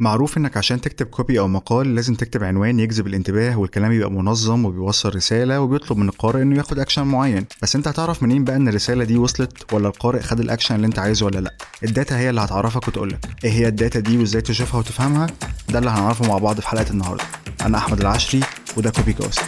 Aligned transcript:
معروف 0.00 0.36
إنك 0.36 0.56
عشان 0.56 0.80
تكتب 0.80 1.06
copy 1.06 1.38
أو 1.38 1.48
مقال 1.48 1.94
لازم 1.94 2.14
تكتب 2.14 2.44
عنوان 2.44 2.80
يجذب 2.80 3.06
الانتباه 3.06 3.58
والكلام 3.58 3.92
يبقى 3.92 4.10
منظم 4.10 4.64
وبيوصل 4.64 5.14
رسالة 5.14 5.60
وبيطلب 5.60 5.98
من 5.98 6.08
القارئ 6.08 6.42
إنه 6.42 6.56
ياخد 6.56 6.78
اكشن 6.78 7.02
معين. 7.02 7.46
بس 7.62 7.76
أنت 7.76 7.88
هتعرف 7.88 8.22
منين 8.22 8.44
بقى 8.44 8.56
إن 8.56 8.68
الرسالة 8.68 9.04
دي 9.04 9.16
وصلت 9.16 9.72
ولا 9.74 9.88
القارئ 9.88 10.20
خد 10.20 10.40
الاكشن 10.40 10.74
اللي 10.74 10.86
أنت 10.86 10.98
عايزه 10.98 11.26
ولا 11.26 11.38
لأ؟ 11.40 11.54
ال 11.84 11.91
data 11.91 12.18
هي 12.18 12.30
اللي 12.30 12.40
هتعرفك 12.40 12.88
وتقولك. 12.88 13.18
إيه 13.44 13.50
هي 13.50 13.68
ال 13.68 13.74
data 13.74 14.00
دي 14.00 14.18
وإزاي 14.18 14.42
تشوفها 14.42 14.78
وتفهمها؟ 14.80 15.26
ده 15.68 15.78
اللي 15.78 15.90
هنعرفه 15.90 16.28
مع 16.28 16.38
بعض 16.38 16.60
في 16.60 16.68
حلقة 16.68 16.90
النهارده. 16.90 17.24
أنا 17.62 17.78
أحمد 17.78 18.00
العشري 18.00 18.40
وده 18.76 18.90
كوبي 18.90 19.12
كاست 19.12 19.40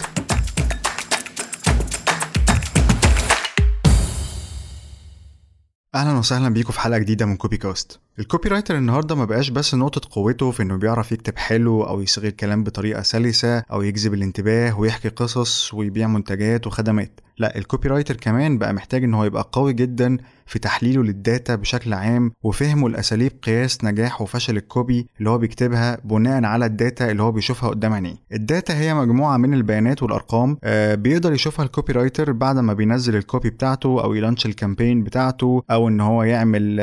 أهلا 5.95 6.18
وسهلا 6.18 6.48
بيكم 6.48 6.72
في 6.72 6.80
حلقة 6.80 6.98
جديدة 6.98 7.27
من 7.27 7.36
كوبي 7.36 7.56
كاست 7.56 8.00
ال 8.18 8.48
copywriter 8.48 8.77
النهارده 8.79 9.14
ما 9.14 9.24
بقاش 9.24 9.48
بس 9.50 9.74
نقطة 9.74 10.00
قوته 10.11 10.50
في 10.50 10.62
إنه 10.62 10.77
بيعرف 10.77 11.12
يكتب 11.12 11.38
حلو 11.38 11.82
أو 11.82 12.00
يصيغ 12.00 12.24
الكلام 12.27 12.65
بطريقة 12.65 13.02
سلسة 13.02 13.59
أو 13.59 13.82
يجذب 13.82 14.15
الانتباه 14.15 14.78
ويحكي 14.78 15.09
قصص 15.09 15.74
ويبيع 15.74 16.09
منتجات 16.09 16.66
وخدمات. 16.66 17.20
لا 17.38 17.59
ال 17.59 17.88
copywriter 17.88 18.16
كمان 18.16 18.59
بقى 18.59 18.72
محتاج 18.72 19.04
إن 19.04 19.14
هو 19.14 19.24
يبقى 19.24 19.48
قوي 19.52 19.73
جدا 19.73 20.16
في 20.46 20.59
تحليله 20.59 21.02
لل 21.02 21.20
data 21.20 21.55
بشكل 21.54 21.92
عام 21.95 22.32
وفهمه 22.42 22.88
لأساليب 22.88 23.32
قياس 23.42 23.84
نجاح 23.84 24.23
وفشل 24.23 24.56
ال 24.56 24.66
copy 24.66 25.06
اللي 25.18 25.30
هو 25.30 25.38
بيكتبها 25.38 25.98
بناء 26.04 26.45
على 26.45 26.66
ال 26.66 26.75
data 26.75 27.10
اللي 27.10 27.23
هو 27.23 27.32
بيشوفها 27.32 27.68
قدام 27.70 27.92
عينيه. 27.92 28.14
ال 28.32 28.42
data 28.42 28.78
هي 28.78 28.95
مجموعة 28.95 29.37
من 29.37 29.54
البيانات 29.54 30.02
والأرقام 30.02 30.59
آه 30.64 30.95
بيقدر 30.95 31.32
يشوفها 31.32 31.64
ال 31.64 31.92
copywriter 31.92 32.32
بعد 32.32 32.59
ما 32.59 32.73
بينزل 32.73 33.16
ال 33.16 33.23
copy 33.23 33.51
بتاعته 33.51 34.04
أو 34.04 34.14
ي 34.14 34.19
launch 34.19 34.46
ال 34.46 34.53
campaign 34.53 35.05
بتاعته 35.04 35.62
أو 35.70 35.88
إن 35.88 36.01
هو 36.01 36.23
يعمل 36.23 36.80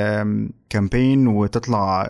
campaign 0.69 1.27
وتطلع 1.27 2.07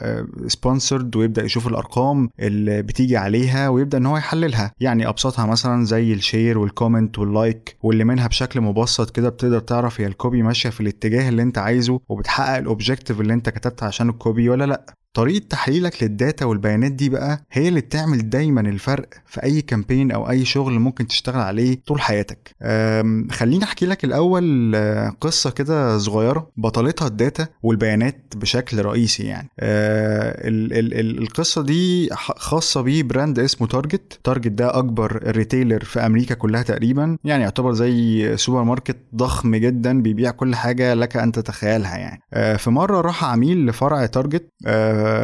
sponsored 0.48 1.16
ويبدأ 1.16 1.44
يشوف 1.44 1.68
الأرقام 1.68 2.30
اللي 2.40 2.82
بتيجي 2.82 3.18
عليها 3.18 3.70
ويبدأ 3.70 3.98
إن 3.98 4.06
هو 4.06 4.18
يحللها. 4.18 4.72
يعني 4.80 5.08
أبسطها 5.08 5.46
مثلا 5.46 5.86
زي 5.86 6.14
ال 6.14 6.21
share 6.21 6.58
وال 6.58 6.72
comment 6.72 7.20
وال 7.20 7.39
like 7.39 7.76
واللي 7.84 8.04
منها 8.04 8.28
بشكل 8.30 8.62
مبسط 8.62 9.10
كده 9.16 9.30
بتقدر 9.30 9.60
تعرف 9.60 10.02
هي 10.02 10.08
ال 10.08 10.15
copy 10.15 10.42
ماشية 10.44 10.70
في 10.70 10.82
الاتجاه 10.82 11.30
اللي 11.30 11.42
انت 11.42 11.58
عايزه 11.58 12.00
وبتحقق 12.10 12.58
ال 12.58 12.64
objective 12.64 13.22
اللي 13.22 13.34
انت 13.34 13.50
كتبت 13.50 13.84
عشان 13.84 14.10
ال 14.10 14.18
copy 14.18 14.50
ولا 14.50 14.66
لأ. 14.66 14.86
طريقة 15.14 15.46
تحليلك 15.50 16.04
لل 16.04 16.18
data 16.18 16.46
والبيانات 16.46 16.92
دي 16.92 17.10
بقى 17.10 17.46
هي 17.52 17.68
اللي 17.68 17.82
بتعمل 17.82 18.30
دايما 18.30 18.62
الفرق 18.62 19.10
في 19.26 19.44
أي 19.44 19.62
campaign 19.62 20.12
أو 20.12 20.30
أي 20.30 20.46
شغل 20.46 20.74
ممكن 20.80 21.08
تشتغل 21.08 21.42
عليه 21.42 21.82
طول 21.88 22.02
حياتك. 22.02 22.56
خليني 23.32 23.64
أحكي 23.64 23.86
لك 23.86 24.04
الأول 24.04 24.76
قصة 25.22 25.50
كده 25.50 25.98
صغيرة 25.98 26.52
بطلتها 26.58 27.08
ال 27.08 27.16
data 27.16 27.48
والبيانات 27.64 28.34
بشكل 28.36 28.86
رئيسي 28.86 29.24
يعني. 29.24 29.50
ال 29.60 30.74
ال 30.74 30.94
ال 31.00 31.22
القصة 31.22 31.64
دي 31.64 32.10
خاصة 32.16 32.82
بيه 32.82 33.04
brand 33.04 33.40
اسمه 33.40 33.68
Target. 33.68 34.20
Target 34.24 34.52
ده 34.52 34.78
أكبر 34.78 35.32
retailer 35.36 35.84
في 35.84 36.00
أمريكا 36.06 36.36
كلها 36.36 36.62
تقريبا. 36.64 37.18
يعني 37.24 37.44
يعتبر 37.44 37.74
زي 37.74 38.38
سوبر 38.38 38.64
ماركت 38.64 38.98
ضخم 39.16 39.56
جدا 39.56 40.02
بيبيع 40.02 40.32
كل 40.32 40.56
حاجة 40.56 40.94
لك 40.94 41.18
أن 41.18 41.32
تتخيلها 41.32 41.98
يعني. 41.98 42.22
في 42.58 42.70
مرة 42.70 43.02
راح 43.02 43.24
عميل 43.26 43.66
لفرع 43.66 44.06
Target. 44.06 44.50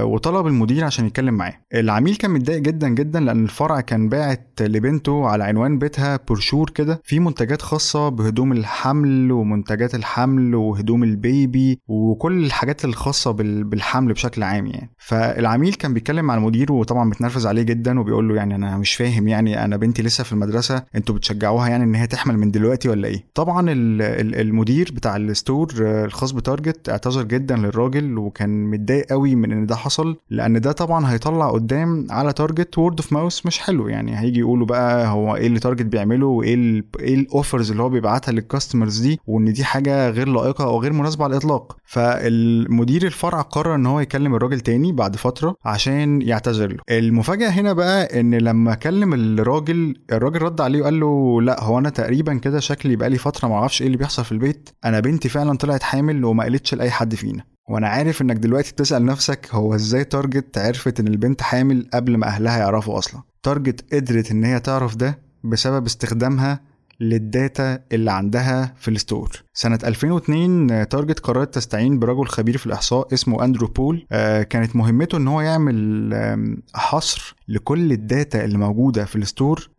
وطلب 0.04 0.48
المدير 0.48 0.84
عشان 0.84 1.06
يتكلم 1.06 1.34
معاه. 1.34 1.54
العميل 1.74 2.16
كان 2.16 2.32
متضايق 2.32 2.62
جدا 2.62 2.90
جدا 2.90 3.20
لأن 3.20 3.44
الفرع 3.44 3.82
كان 3.82 4.10
باعت 4.10 4.48
لبنته 4.62 5.28
على 5.28 5.44
عنوان 5.44 5.80
بيتها 5.80 6.20
برشور 6.30 6.70
كده. 6.70 7.02
في 7.04 7.20
منتجات 7.20 7.62
خاصة 7.62 8.10
بهدوم 8.10 8.52
الحمل 8.52 9.32
ومنتجات 9.32 9.96
الحمل 9.96 10.56
وهدوم 10.56 11.04
البيبي 11.04 11.80
وكل 11.88 12.46
الحاجات 12.46 12.86
الخاصة 12.86 13.32
بالحمل 13.32 14.14
بشكل 14.14 14.44
عام 14.44 14.66
يعني. 14.66 14.92
فالعميل 14.98 15.74
كان 15.74 15.94
بيتكلم 15.94 16.26
مع 16.26 16.36
المدير 16.36 16.72
وطبعا 16.72 17.06
متنرفز 17.06 17.48
عليه 17.48 17.62
جدا 17.62 18.00
وبيقول 18.00 18.28
له 18.30 18.36
يعني 18.36 18.56
أنا 18.56 18.78
مش 18.78 18.96
فاهم 18.96 19.28
يعني 19.28 19.66
أنا 19.66 19.78
بنتي 19.78 20.04
لسه 20.04 20.24
في 20.24 20.32
المدرسة 20.32 20.84
أنتوا 20.96 21.16
بتشجعوها 21.16 21.68
يعني 21.70 21.84
إن 21.84 21.96
هي 21.96 22.08
تحمل 22.08 22.38
من 22.38 22.52
دلوقتي 22.52 22.90
ولا 22.90 23.08
إيه؟ 23.08 23.24
طبعا 23.34 23.66
المدير 23.70 24.92
بتاع 24.94 25.16
ال 25.16 25.26
store 25.26 25.74
الخاص 25.82 26.32
ب 26.32 26.40
Target 26.40 26.90
اعتذر 26.90 27.24
جدا 27.24 27.56
للراجل 27.56 28.18
وكان 28.18 28.66
متضايق 28.66 29.06
قوي 29.10 29.36
من 29.36 29.52
إن 29.52 29.65
ده 29.66 29.76
حصل 29.76 30.18
لأن 30.30 30.62
ده 30.62 30.72
طبعا 30.72 31.12
هيطلع 31.14 31.52
قدام 31.52 32.08
على 32.10 32.34
Target 32.34 32.78
word 32.78 33.00
of 33.00 33.14
mouth 33.14 33.46
مش 33.46 33.60
حلو. 33.60 33.88
يعني 33.88 34.20
هيجي 34.20 34.40
يقولوا 34.40 34.66
بقى 34.68 35.08
هو 35.08 35.36
إيه 35.36 35.48
اللي 35.48 35.60
Target 35.60 35.86
بيعمله 35.86 36.26
وإيه 36.28 36.84
إيه 37.00 37.16
ال 37.16 37.24
offers 37.24 37.72
اللي 37.72 37.84
هو 37.84 37.90
بيبعتها 37.90 38.32
لل 38.32 38.44
customers 38.44 39.00
دي 39.00 39.20
وإن 39.28 39.54
دي 39.54 39.64
حاجة 39.64 40.10
غير 40.10 40.28
لائقة 40.28 40.64
أو 40.66 40.82
غير 40.82 40.94
مناسبة 40.94 41.24
على 41.24 41.32
الإطلاق. 41.32 41.78
فالمدير 41.86 43.06
الفرع 43.06 43.42
قرر 43.42 43.76
إن 43.76 43.86
هو 43.86 44.00
يكلم 44.00 44.36
الراجل 44.36 44.60
تاني 44.60 44.92
بعد 44.92 45.16
فترة 45.16 45.56
عشان 45.66 46.22
يعتذر 46.22 46.68
له. 46.74 46.80
المفاجأة 46.98 47.50
هنا 47.50 47.74
بقى 47.74 48.20
إن 48.20 48.36
لما 48.36 48.76
كلم 48.76 49.14
الراجل 49.14 49.96
الراجل 50.12 50.42
رد 50.42 50.62
عليه 50.62 50.82
وقال 50.82 51.00
له 51.00 51.42
لأ 51.42 51.64
هو 51.64 51.80
أنا 51.80 51.90
تقريبا 51.90 52.34
كده 52.38 52.60
شكلي 52.60 52.96
بقالي 52.96 53.18
فترة 53.18 53.48
ما 53.48 53.56
أعرفش 53.56 53.82
إيه 53.82 53.88
اللي 53.88 53.98
بيحصل 53.98 54.26
في 54.26 54.32
البيت. 54.32 54.70
أنا 54.86 55.00
بنتي 55.00 55.30
فعلا 55.30 55.58
طلعت 55.58 55.84
حامل 55.84 56.26
وما 56.26 56.44
قالتش 56.44 56.76
لأي 56.76 56.92
حد 56.92 57.16
فينا. 57.16 57.44
وأنا 57.70 57.88
عارف 57.88 58.22
انك 58.22 58.36
دلوقتي 58.36 58.72
بتسأل 58.72 59.06
نفسك 59.06 59.48
هو 59.52 59.76
إزاي 59.76 60.04
Target 60.04 60.58
عرفت 60.58 61.00
ان 61.00 61.08
البنت 61.08 61.42
حامل 61.42 61.90
قبل 61.94 62.18
ما 62.18 62.28
اهلها 62.28 62.58
يعرفوا 62.58 62.98
أصلا؟ 62.98 63.22
Target 63.44 63.94
قدرت 63.94 64.32
ان 64.32 64.44
هي 64.44 64.60
تعرف 64.60 64.96
ده 64.96 65.20
بسبب 65.44 65.86
استخدامها 65.86 66.62
لل 67.00 67.27
data 67.27 67.80
اللي 67.92 68.12
عندها 68.12 68.74
في 68.78 68.88
ال 68.88 68.96
store. 68.96 69.44
سنة 69.54 69.80
2002 69.84 70.90
Target 70.90 71.20
قررت 71.20 71.54
تستعين 71.54 72.00
برجل 72.00 72.28
خبير 72.28 72.58
في 72.58 72.66
الإحصاء 72.66 73.14
اسمه 73.14 73.44
أندرو 73.44 73.68
بول. 73.68 74.06
كانت 74.50 74.76
مهمته 74.76 75.18
إن 75.18 75.28
هو 75.28 75.42
يعمل 75.42 76.60
حصر 76.76 77.36
لكل 77.48 77.92
ال 77.92 78.03
data 78.03 78.46
اللي 78.46 78.58
موجودة 78.58 79.06
في 79.06 79.16
ال 79.16 79.25
store 79.25 79.70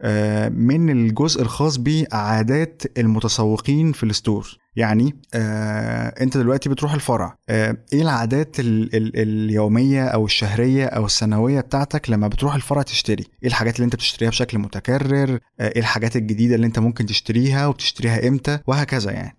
من 0.51 0.91
الجزء 0.91 1.43
الخاص 1.43 1.77
بعادات 1.77 2.83
المتسوقين 2.99 3.93
في 3.93 4.03
ال 4.03 4.11
store. 4.11 4.59
يعني 4.77 5.17
آه 5.35 6.15
انت 6.23 6.37
دلوقتي 6.37 6.69
بتروح 6.69 6.95
الفرع 6.95 7.37
آه 7.49 7.77
إيه 7.93 8.03
العادات 8.03 8.61
ال 8.61 8.97
ال 8.97 9.17
اليومية 9.17 10.05
أو 10.05 10.25
الشهرية 10.25 10.87
أو 10.87 11.07
السنوية 11.07 11.61
بتاعتك 11.61 12.11
لما 12.11 12.29
بتروح 12.29 12.55
الفرع 12.55 12.83
تشتري؟ 12.83 13.25
إيه 13.43 13.49
الحاجات 13.49 13.77
اللي 13.77 13.85
انت 13.85 13.95
بتشتريها 13.95 14.31
بشكل 14.31 14.59
متكرر؟ 14.59 15.39
آه 15.61 15.69
إيه 15.69 15.81
الحاجات 15.81 16.17
الجديدة 16.17 16.55
اللي 16.55 16.67
انت 16.67 16.79
ممكن 16.79 17.07
تشتريها 17.07 17.67
وبتشتريها 17.67 18.29
إمتى؟ 18.29 18.59
وهكذا 18.67 19.13
يعني. 19.13 19.37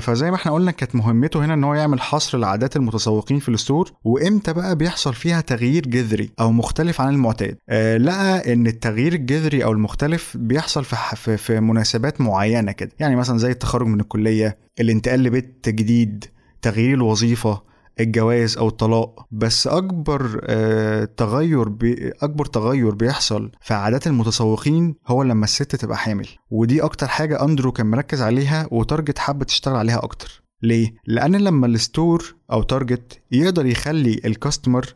فزي 0.00 0.30
ما 0.30 0.36
إحنا 0.36 0.52
قلنا 0.52 0.70
كانت 0.70 0.94
مهمته 0.94 1.44
هنا 1.44 1.54
إن 1.54 1.64
هو 1.64 1.74
يعمل 1.74 2.00
حصر 2.00 2.38
لعادات 2.38 2.76
المتسوقين 2.76 3.38
في 3.38 3.48
ال 3.48 3.55
store 3.55 3.92
وإمتى 4.04 4.52
بقى 4.52 4.76
بيحصل 4.76 5.14
فيها 5.14 5.40
تغيير 5.40 5.86
جذري 5.86 6.30
أو 6.40 6.52
مختلف 6.52 7.00
عن 7.00 7.14
المعتاد؟ 7.14 7.56
آه 7.68 7.96
لقى 7.96 8.52
إن 8.52 8.66
التغيير 8.66 9.12
الجذري 9.12 9.64
أو 9.64 9.72
المختلف 9.72 10.36
بيحصل 10.36 10.84
في, 10.84 11.36
في 11.36 11.60
مناسبات 11.60 12.20
معينة 12.20 12.72
كده. 12.72 12.90
يعني 12.98 13.16
مثلا 13.16 13.38
زي 13.38 13.50
التخرج 13.50 13.86
من 13.86 14.00
الكلية 14.00 14.58
الانتقال 14.80 15.22
لبيت 15.22 15.68
جديد 15.68 16.24
تغيير 16.62 16.94
الوظيفة 16.94 17.62
الجواز 18.00 18.58
أو 18.58 18.68
الطلاق 18.68 19.26
بس 19.30 19.66
أكبر 19.66 20.40
آه 20.44 21.04
تغير 21.16 21.68
بي 21.68 22.12
أكبر 22.22 22.44
تغير 22.44 22.94
بيحصل 22.94 23.50
في 23.60 23.74
عادات 23.74 24.06
المتسوقين 24.06 24.94
هو 25.06 25.22
لما 25.22 25.44
الست 25.44 25.76
تبقى 25.76 25.96
حامل 25.96 26.28
ودي 26.50 26.82
أكتر 26.82 27.06
حاجة 27.08 27.44
أندرو 27.44 27.72
كان 27.72 27.86
مركز 27.86 28.22
عليها 28.22 28.68
و 28.70 28.77
Target 28.77 29.18
حابة 29.18 29.44
تشتغل 29.44 29.76
عليها 29.76 30.04
أكتر 30.04 30.42
ليه؟ 30.62 30.94
لأن 31.06 31.36
لما 31.36 31.66
ال 31.66 31.77
store 31.77 32.34
أو 32.52 32.62
Target 32.62 33.20
يقدر 33.32 33.66
يخلي 33.66 34.20
ال 34.24 34.31
customer 34.31 34.86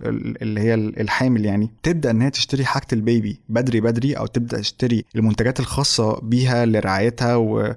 اللي 0.43 0.61
هي 0.61 0.75
الحامل 0.75 1.45
يعني 1.45 1.71
تبدأ 1.83 2.11
إن 2.11 2.23
هي 2.23 2.31
تشتري 2.31 2.65
حاجة 2.65 2.87
البيبي 2.93 3.41
بدري 3.49 3.81
بدري 3.81 4.15
أو 4.15 4.27
تبدأ 4.27 4.61
تشتري 4.61 5.05
المنتجات 5.17 5.61
الخاصة 5.61 6.21
بيها 6.21 6.67
لرعايتها 6.67 7.37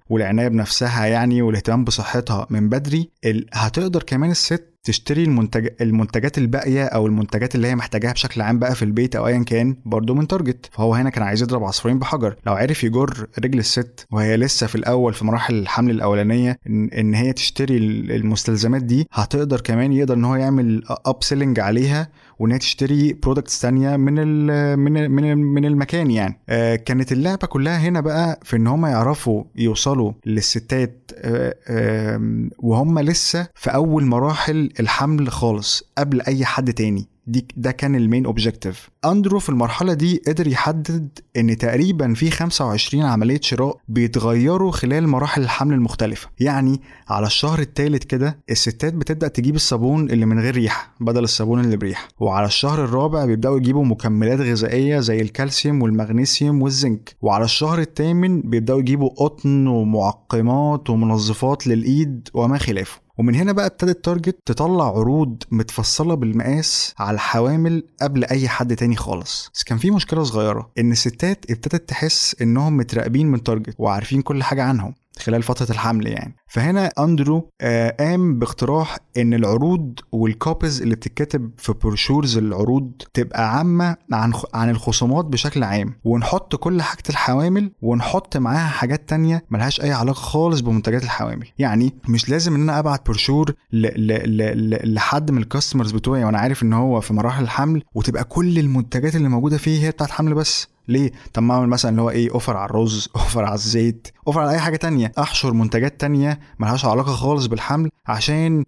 والعناية 0.09 0.47
بنفسها 0.47 1.05
يعني 1.05 1.41
والاهتمام 1.41 1.83
بصحتها 1.83 2.47
من 2.49 2.69
بدري 2.69 3.09
هتقدر 3.53 4.03
كمان 4.03 4.31
الست 4.31 4.71
تشتري 4.83 5.23
المنتج 5.23 5.67
المنتجات 5.81 6.37
الباقية 6.37 6.85
أو 6.85 7.07
المنتجات 7.07 7.55
اللي 7.55 7.67
هي 7.67 7.75
محتاجاها 7.75 8.11
بشكل 8.13 8.41
عام 8.41 8.59
بقى 8.59 8.75
في 8.75 8.85
البيت 8.85 9.15
أو 9.15 9.27
ايا 9.27 9.43
كان 9.43 9.75
برضه 9.85 10.13
من 10.13 10.27
Target 10.27 10.69
فهو 10.71 10.95
هنا 10.95 11.09
كان 11.09 11.23
عايز 11.23 11.41
يضرب 11.41 11.63
عصفورين 11.63 11.99
بحجر. 11.99 12.35
لو 12.47 12.53
عرف 12.53 12.83
يجر 12.83 13.27
رجل 13.39 13.59
الست 13.59 14.05
وهي 14.11 14.37
لسه 14.37 14.67
في 14.67 14.75
الأول 14.75 15.13
في 15.13 15.25
مراحل 15.25 15.53
الحمل 15.55 15.91
الأولانية 15.91 16.59
ان, 16.67 16.89
إن 16.89 17.13
هي 17.13 17.33
تشتري 17.33 17.77
المستلزمات 17.77 18.83
دي 18.83 19.07
هتقدر 19.11 19.60
كمان 19.61 19.93
يقدر 19.93 20.13
إن 20.13 20.25
هو 20.25 20.35
يعمل 20.35 20.83
upselling 21.05 21.59
عليها 21.59 22.07
وإن 22.39 22.51
هي 22.51 22.57
تشتري 22.57 23.13
products 23.13 23.61
تانية 23.61 23.97
من 23.97 24.19
ال 24.19 24.77
من 24.79 24.97
ال 24.97 25.09
من, 25.11 25.31
ال 25.31 25.37
من 25.37 25.65
المكان 25.65 26.11
يعني. 26.11 26.39
آه 26.49 26.75
كانت 26.75 27.11
اللعبة 27.11 27.47
كلها 27.47 27.77
هنا 27.77 28.01
بقى 28.01 28.39
في 28.43 28.55
إن 28.55 28.67
هم 28.67 28.85
يعرفوا 28.85 29.43
يوصلوا 29.55 30.11
للستات 30.25 31.11
آه 31.15 31.55
آه 31.67 32.49
وهم 32.59 32.99
لسه 32.99 33.47
في 33.55 33.69
أول 33.73 34.05
مراحل 34.05 34.69
الحمل 34.79 35.31
خالص 35.31 35.83
قبل 35.97 36.21
أي 36.21 36.45
حد 36.45 36.73
تاني. 36.73 37.07
دي 37.31 37.47
ده 37.57 37.71
كان 37.71 37.95
ال 37.95 38.01
main 38.01 38.25
objective 38.25 38.89
أندرو 39.05 39.39
في 39.39 39.49
المرحلة 39.49 39.93
دي 39.93 40.21
قدر 40.27 40.47
يحدد 40.47 41.19
إن 41.37 41.57
تقريبا 41.57 42.13
في 42.13 42.31
25 42.31 43.03
عملية 43.03 43.39
شراء 43.41 43.77
بيتغيروا 43.87 44.71
خلال 44.71 45.07
مراحل 45.07 45.41
الحمل 45.41 45.73
المختلفة. 45.73 46.29
يعني 46.39 46.81
على 47.09 47.27
الشهر 47.27 47.59
الثالث 47.59 48.03
كده 48.03 48.39
الستات 48.49 48.93
بتبدأ 48.93 49.27
تجيب 49.27 49.55
الصابون 49.55 50.09
اللي 50.09 50.25
من 50.25 50.39
غير 50.39 50.55
ريحة 50.55 50.93
بدل 50.99 51.23
الصابون 51.23 51.59
اللي 51.59 51.77
بريحة. 51.77 52.07
وعلى 52.19 52.45
الشهر 52.45 52.83
الرابع 52.85 53.25
بيبدأوا 53.25 53.57
يجيبوا 53.57 53.85
مكملات 53.85 54.39
غذائية 54.39 54.99
زي 54.99 55.21
الكالسيوم 55.21 55.81
والمغنيسيوم 55.81 56.61
والزنك. 56.61 57.15
وعلى 57.21 57.45
الشهر 57.45 57.79
الثامن 57.79 58.41
بيبدأوا 58.41 58.79
يجيبوا 58.79 59.09
قطن 59.09 59.67
ومعقمات 59.67 60.89
ومنظفات 60.89 61.67
للإيد 61.67 62.29
وما 62.33 62.57
خلافه. 62.57 63.00
ومن 63.17 63.35
هنا 63.35 63.51
بقى 63.51 63.65
ابتدت 63.65 64.05
Target 64.05 64.37
تطلع 64.45 64.87
عروض 64.87 65.43
متفصلة 65.51 66.15
بالمقاس 66.15 66.93
على 66.99 67.15
الحوامل 67.15 67.83
قبل 68.01 68.23
أي 68.25 68.49
حد 68.49 68.75
تاني 68.75 68.95
خالص. 68.95 69.49
بس 69.53 69.63
كان 69.63 69.77
في 69.77 69.91
مشكلة 69.91 70.23
صغيرة 70.23 70.71
إن 70.79 70.91
الستات 70.91 71.51
ابتدت 71.51 71.89
تحس 71.89 72.35
إنهم 72.41 72.77
متراقبين 72.77 73.27
من 73.27 73.43
تارجت 73.43 73.75
وعارفين 73.77 74.21
كل 74.21 74.43
حاجة 74.43 74.63
عنهم. 74.63 74.93
خلال 75.19 75.43
فترة 75.43 75.71
الحمل 75.71 76.07
يعني. 76.07 76.35
فهنا 76.47 76.91
أندرو 76.99 77.49
آه 77.61 77.95
قام 77.99 78.39
باقتراح 78.39 78.97
إن 79.17 79.33
العروض 79.33 79.99
وال 80.11 80.29
copies 80.29 80.81
اللي 80.81 80.95
بتتكتب 80.95 81.51
في 81.57 81.73
brochures 81.73 82.37
العروض 82.37 82.91
تبقى 83.13 83.57
عامة 83.57 83.95
عن 84.13 84.33
عن 84.53 84.69
الخصومات 84.69 85.25
بشكل 85.25 85.63
عام. 85.63 85.93
ونحط 86.03 86.55
كل 86.55 86.81
حاجة 86.81 87.03
الحوامل 87.09 87.71
ونحط 87.81 88.37
معاها 88.37 88.67
حاجات 88.69 89.09
تانية 89.09 89.43
ملهاش 89.49 89.81
أي 89.81 89.91
علاقة 89.91 90.17
خالص 90.19 90.59
بمنتجات 90.59 91.03
الحوامل. 91.03 91.47
يعني 91.59 91.93
مش 92.09 92.29
لازم 92.29 92.55
إن 92.55 92.61
أنا 92.61 92.79
أبعت 92.79 93.05
بروشور 93.05 93.53
ل... 93.71 94.07
ل... 94.07 94.37
ل... 94.69 94.93
لحد 94.93 95.31
من 95.31 95.37
ال 95.41 95.46
customers 95.46 95.91
بتوعي 95.91 96.23
وأنا 96.23 96.39
عارف 96.39 96.63
إن 96.63 96.73
هو 96.73 97.01
في 97.01 97.13
مراحل 97.13 97.43
الحمل 97.43 97.83
وتبقى 97.95 98.23
كل 98.23 98.59
المنتجات 98.59 99.15
اللي 99.15 99.29
موجودة 99.29 99.57
فيه 99.57 99.83
هي 99.85 99.91
بتاعت 99.91 100.11
حمل 100.11 100.33
بس. 100.33 100.67
ليه؟ 100.87 101.11
طب 101.33 101.43
ما 101.43 101.53
أعمل 101.53 101.67
مثلا 101.67 101.91
اللي 101.91 102.01
هو 102.01 102.09
إيه 102.09 102.31
offer 102.31 102.57
على 102.57 102.69
الرز 102.69 103.09
offer 103.15 103.43
على 103.43 103.55
الزيت 103.55 104.07
offer 104.27 104.39
على 104.41 104.51
أي 104.51 104.59
حاجة 104.59 104.75
تانية. 104.75 105.11
أحشر 105.19 105.53
منتجات 105.53 106.01
تانية 106.01 106.39
ملهاش 106.59 106.85
علاقة 106.85 107.11
خالص 107.11 107.45
بالحمل 107.45 107.89
عشان 108.07 108.63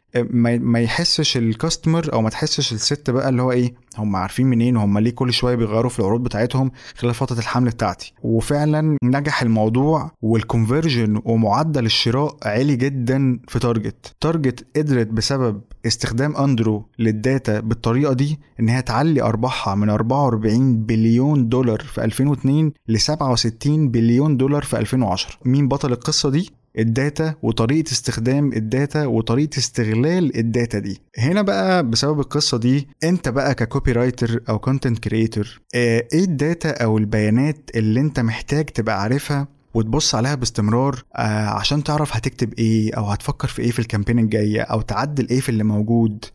ما 0.60 0.80
يحسش 0.80 1.38
ال 1.38 1.46
customer 1.46 2.14
أو 2.14 2.22
ما 2.22 2.30
تحسش 2.30 2.74
الست 2.74 3.10
بقى 3.10 3.30
اللي 3.30 3.42
هو 3.42 3.52
إيه 3.52 3.74
هم 3.98 4.16
عارفين 4.16 4.48
منين 4.48 4.78
وهم 4.78 5.00
ليه 5.00 5.12
كل 5.12 5.34
شوية 5.34 5.56
بيغيروا 5.56 5.90
في 5.90 6.00
العروض 6.00 6.24
بتاعتهم 6.24 6.72
خلال 6.98 7.14
فترة 7.14 7.40
الحمل 7.40 7.70
بتاعتي. 7.70 8.14
وفعلا 8.24 8.98
نجح 9.04 9.42
الموضوع 9.42 10.12
وال 10.22 10.38
conversion 10.38 11.22
ومعدل 11.26 11.86
الشراء 11.86 12.38
عالي 12.44 12.76
جدا 12.76 13.40
في 13.48 13.60
Target 13.60 14.16
Target 14.22 14.66
قدرت 14.76 15.08
بسبب 15.08 15.62
استخدام 15.86 16.36
اندرو 16.36 16.86
لل 17.00 17.20
data 17.20 17.60
بالطريقة 17.60 18.14
دي 18.14 18.40
إن 18.60 18.70
هي 18.70 18.82
تعلي 18.82 19.22
أرباحها 19.22 19.76
من 19.76 19.90
44 19.90 20.78
بليون 20.86 21.50
دولار 21.50 21.80
في 21.80 22.04
2002 22.04 22.72
ل 22.88 23.00
67 23.00 23.90
بليون 23.92 24.38
دولار 24.38 24.64
في 24.64 24.78
2010 24.80 25.36
مين 25.46 25.68
بطل 25.68 25.92
القصة 25.92 26.30
دي؟ 26.30 26.50
ال 26.80 26.91
data 26.91 27.36
وطريقة 27.42 27.92
استخدام 27.92 28.54
ال 28.54 28.64
data 28.64 29.06
وطريقة 29.06 29.58
استغلال 29.58 30.38
ال 30.38 30.46
data 30.46 30.80
دي. 30.80 31.02
هنا 31.18 31.42
بقى 31.42 31.90
بسبب 31.90 32.20
القصة 32.20 32.58
دي 32.58 32.88
انت 33.04 33.30
بقى 33.30 33.56
ك 33.56 33.92
copywriter 33.92 34.40
أو 34.50 34.60
content 34.60 35.00
creator 35.00 35.62
إيه 35.76 36.08
ال 36.14 36.28
data 36.28 36.84
أو 36.84 36.98
البيانات 36.98 37.70
اللي 37.76 38.00
انت 38.00 38.20
محتاج 38.20 38.66
تبقى 38.66 39.02
عارفها 39.02 39.48
وتبص 39.74 40.16
عليها 40.16 40.36
باستمرار 40.36 41.04
آه 41.16 41.46
عشان 41.50 41.84
تعرف 41.84 42.16
هتكتب 42.16 42.54
إيه 42.54 42.94
أو 42.94 43.06
هتفكر 43.06 43.48
في 43.48 43.62
إيه 43.62 43.72
في 43.72 43.80
ال 43.80 43.84
campaign 43.84 44.20
الجاية 44.20 44.62
أو 44.62 44.82
تعدل 44.82 45.30
إيه 45.30 45.40
في 45.40 45.50
اللي 45.50 45.64
موجود. 45.64 46.26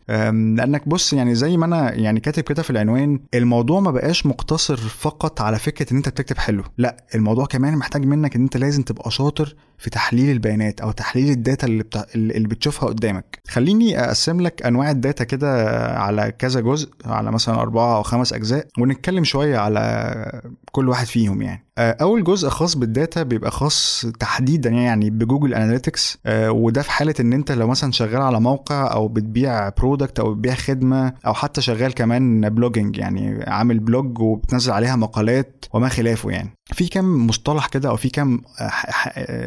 لأنك 0.57 0.87
بص 0.87 1.13
يعني 1.13 1.35
زي 1.35 1.57
ما 1.57 1.65
أنا 1.65 1.93
يعني 1.93 2.19
كاتب 2.19 2.43
كده 2.43 2.63
في 2.63 2.69
العنوان 2.69 3.19
الموضوع 3.33 3.79
ما 3.79 3.91
بقاش 3.91 4.25
مقتصر 4.25 4.77
فقط 4.77 5.41
على 5.41 5.59
فكرة 5.59 5.91
إن 5.91 5.97
أنت 5.97 6.09
بتكتب 6.09 6.37
حلو. 6.37 6.63
لأ 6.77 7.05
الموضوع 7.15 7.45
كمان 7.45 7.75
محتاج 7.75 8.05
منك 8.05 8.35
إن 8.35 8.41
أنت 8.41 8.57
لازم 8.57 8.83
تبقى 8.83 9.11
شاطر 9.11 9.55
في 9.79 9.89
تحليل 9.89 10.29
البيانات 10.31 10.81
أو 10.81 10.91
تحليل 10.91 11.29
ال 11.29 11.37
data 11.37 11.67
اللي, 11.67 11.83
بتا... 11.83 12.05
اللي 12.15 12.47
بتشوفها 12.47 12.89
قدامك. 12.89 13.39
خليني 13.49 13.99
أقسم 13.99 14.41
لك 14.41 14.65
أنواع 14.65 14.91
ال 14.91 14.97
data 14.97 15.23
كده 15.23 15.67
على 15.97 16.31
كذا 16.39 16.59
جزء 16.59 16.89
على 17.05 17.31
مثلا 17.31 17.55
أربعة 17.61 17.97
أو 17.97 18.03
خمس 18.03 18.33
أجزاء 18.33 18.67
ونتكلم 18.79 19.23
شوية 19.23 19.57
على 19.57 20.41
كل 20.71 20.89
واحد 20.89 21.05
فيهم 21.07 21.41
يعني. 21.41 21.65
أول 21.79 22.23
جزء 22.23 22.49
خاص 22.49 22.75
بال 22.75 22.91
data 22.91 23.23
بيبقى 23.23 23.51
خاص 23.51 24.05
تحديدا 24.19 24.69
يعني 24.69 25.09
ب 25.09 25.15
Google 25.15 25.53
Analytics 25.53 26.17
وده 26.27 26.81
في 26.81 26.91
حالة 26.91 27.13
إن 27.19 27.33
أنت 27.33 27.51
لو 27.51 27.67
مثلا 27.67 27.91
شغال 27.91 28.21
على 28.21 28.39
موقع 28.41 28.93
أو 28.93 29.07
بتبيع 29.07 29.69
product 29.69 30.19
أو 30.19 30.33
بتبيع 30.33 30.53
خدمة 30.55 31.13
أو 31.25 31.33
حتى 31.33 31.61
شغال 31.61 31.93
كمان 31.93 32.49
blogging 32.49 32.97
يعني 32.97 33.43
عامل 33.47 33.79
blog 33.79 34.19
وبتنزل 34.19 34.71
عليها 34.71 34.95
مقالات 34.95 35.65
وما 35.73 35.89
خلافه 35.89 36.29
يعني. 36.29 36.49
في 36.73 36.87
كام 36.87 37.27
مصطلح 37.27 37.67
كده 37.67 37.89
أو 37.89 37.95
في 37.95 38.09
كام 38.09 38.41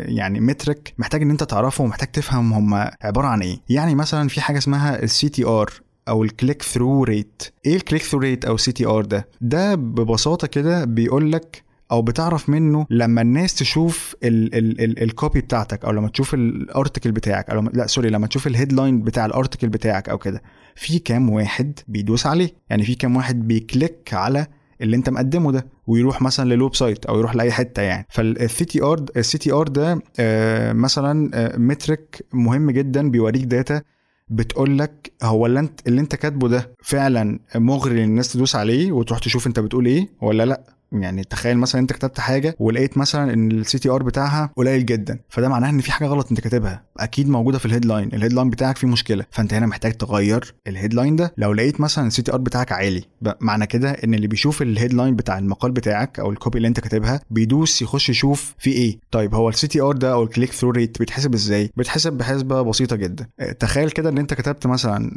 يعني 0.04 0.40
metric 0.40 0.94
محتاج 0.98 1.22
إن 1.22 1.30
أنت 1.30 1.42
تعرفه 1.42 1.84
ومحتاج 1.84 2.08
تفهم 2.08 2.52
هم 2.52 2.74
عبارة 3.02 3.26
عن 3.26 3.42
إيه. 3.42 3.60
يعني 3.68 3.94
مثلا 3.94 4.28
في 4.28 4.40
حاجة 4.40 4.58
اسمها 4.58 5.02
ال 5.02 5.28
CTR 5.28 5.70
أو 6.08 6.24
ال 6.24 6.62
click-through 6.62 7.04
rate 7.04 7.42
إيه 7.66 7.76
ال 7.76 8.02
click-through 8.02 8.20
rate 8.20 8.44
أو 8.44 8.56
CTR 8.56 9.04
ده؟ 9.04 9.28
ده 9.40 9.74
ببساطة 9.74 10.46
كده 10.46 10.84
بيقول 10.84 11.32
لك 11.32 11.62
أو 11.92 12.02
بتعرف 12.02 12.48
منه 12.48 12.86
لما 12.90 13.22
الناس 13.22 13.54
تشوف 13.54 14.16
ال 14.22 14.46
copy 14.46 15.40
بتاعتك 15.40 15.84
أو 15.84 15.90
لما 15.90 16.08
تشوف 16.08 16.34
ال 16.34 16.44
article 16.44 17.12
بتاعك 17.12 17.50
أو 17.50 17.56
لما 17.56 17.70
لا 17.74 17.86
sorry 17.86 18.10
لما 18.10 18.26
تشوف 18.26 18.46
ال 18.46 18.52
headline 18.52 19.02
بتاع 19.02 19.26
ال 19.26 19.31
article 19.32 19.68
بتاعك 19.68 20.08
أو 20.08 20.18
كده. 20.18 20.42
في 20.74 20.98
كام 20.98 21.30
واحد 21.30 21.78
بيدوس 21.88 22.26
عليه؟ 22.26 22.54
يعني 22.70 22.84
في 22.84 22.94
كام 22.94 23.16
واحد 23.16 23.48
بي 23.48 23.66
click 23.66 24.10
على 24.14 24.46
اللي 24.82 24.96
انت 24.96 25.10
مقدمه 25.10 25.52
ده 25.52 25.66
ويروح 25.86 26.22
مثلا 26.22 26.54
لل 26.54 26.74
website 26.74 27.06
أو 27.06 27.18
يروح 27.18 27.34
لأي 27.36 27.52
حتة 27.52 27.82
يعني. 27.82 28.06
فال 28.10 28.64
CTR 28.64 29.04
ال 29.16 29.38
CTR 29.38 29.68
ده 29.68 30.02
آه 30.20 30.72
مثلا 30.72 31.30
آه 31.34 31.56
metric 31.56 32.24
مهم 32.32 32.70
جدا 32.70 33.10
بيوريك 33.10 33.44
data 33.44 33.82
بتقول 34.28 34.78
لك 34.78 35.12
هو 35.22 35.46
اللي 35.46 35.60
انت 35.60 35.80
اللي 35.86 36.00
انت 36.00 36.14
كاتبه 36.14 36.48
ده 36.48 36.70
فعلا 36.82 37.38
مغري 37.54 37.94
للناس 37.94 38.32
تدوس 38.32 38.56
عليه 38.56 38.92
وتروح 38.92 39.18
تشوف 39.18 39.46
انت 39.46 39.60
بتقول 39.60 39.86
إيه 39.86 40.08
ولا 40.20 40.46
لأ. 40.46 40.62
يعني 40.92 41.24
تخيل 41.24 41.58
مثلا 41.58 41.80
أنت 41.80 41.92
كتبت 41.92 42.20
حاجة 42.20 42.56
ولقيت 42.58 42.98
مثلا 42.98 43.32
إن 43.32 43.50
ال 43.50 43.78
CTR 43.78 44.02
بتاعها 44.02 44.50
قليل 44.56 44.86
جدا 44.86 45.18
فده 45.28 45.48
معناه 45.48 45.70
إن 45.70 45.80
في 45.80 45.92
حاجة 45.92 46.06
غلط 46.06 46.30
أنت 46.30 46.40
كاتبها. 46.40 46.84
أكيد 46.98 47.28
موجودة 47.28 47.58
في 47.58 47.66
ال 47.66 47.71
headline 47.71 48.08
ال 48.12 48.16
headline 48.16 48.50
بتاعك 48.50 48.76
فيه 48.76 48.88
مشكلة 48.88 49.24
فأنت 49.30 49.54
هنا 49.54 49.66
محتاج 49.66 49.92
تغير 49.92 50.54
ال 50.66 50.72
headline 50.72 51.16
ده. 51.16 51.34
لو 51.36 51.52
لقيت 51.52 51.80
مثلا 51.80 52.06
ال 52.06 52.22
CTR 52.22 52.38
بتاعك 52.38 52.72
عالي 52.72 53.04
معنى 53.40 53.66
كده 53.66 53.90
إن 53.90 54.14
اللي 54.14 54.26
بيشوف 54.26 54.62
ال 54.62 54.68
headline 54.68 55.16
بتاع 55.16 55.38
المقال 55.38 55.72
بتاعك 55.72 56.20
أو 56.20 56.30
ال 56.30 56.35
copy 56.35 56.56
اللي 56.56 56.68
أنت 56.68 56.80
كاتبها 56.80 57.20
بيدوس 57.30 57.82
يخش 57.82 58.10
يشوف 58.10 58.54
في 58.58 58.70
إيه. 58.70 58.98
طيب 59.10 59.34
هو 59.34 59.48
ال 59.48 59.66
CTR 59.66 59.96
ده 59.96 60.12
أو 60.12 60.22
ال 60.22 60.52
click-through 60.52 60.70
rate 60.70 60.98
بيتحسب 60.98 61.34
إزاي؟ 61.34 61.70
بيتحسب 61.76 62.12
بحسبة 62.12 62.62
بسيطة 62.62 62.96
جدا. 62.96 63.26
تخيل 63.58 63.90
كده 63.90 64.10
إن 64.10 64.18
أنت 64.18 64.34
كتبت 64.34 64.66
مثلا 64.66 65.10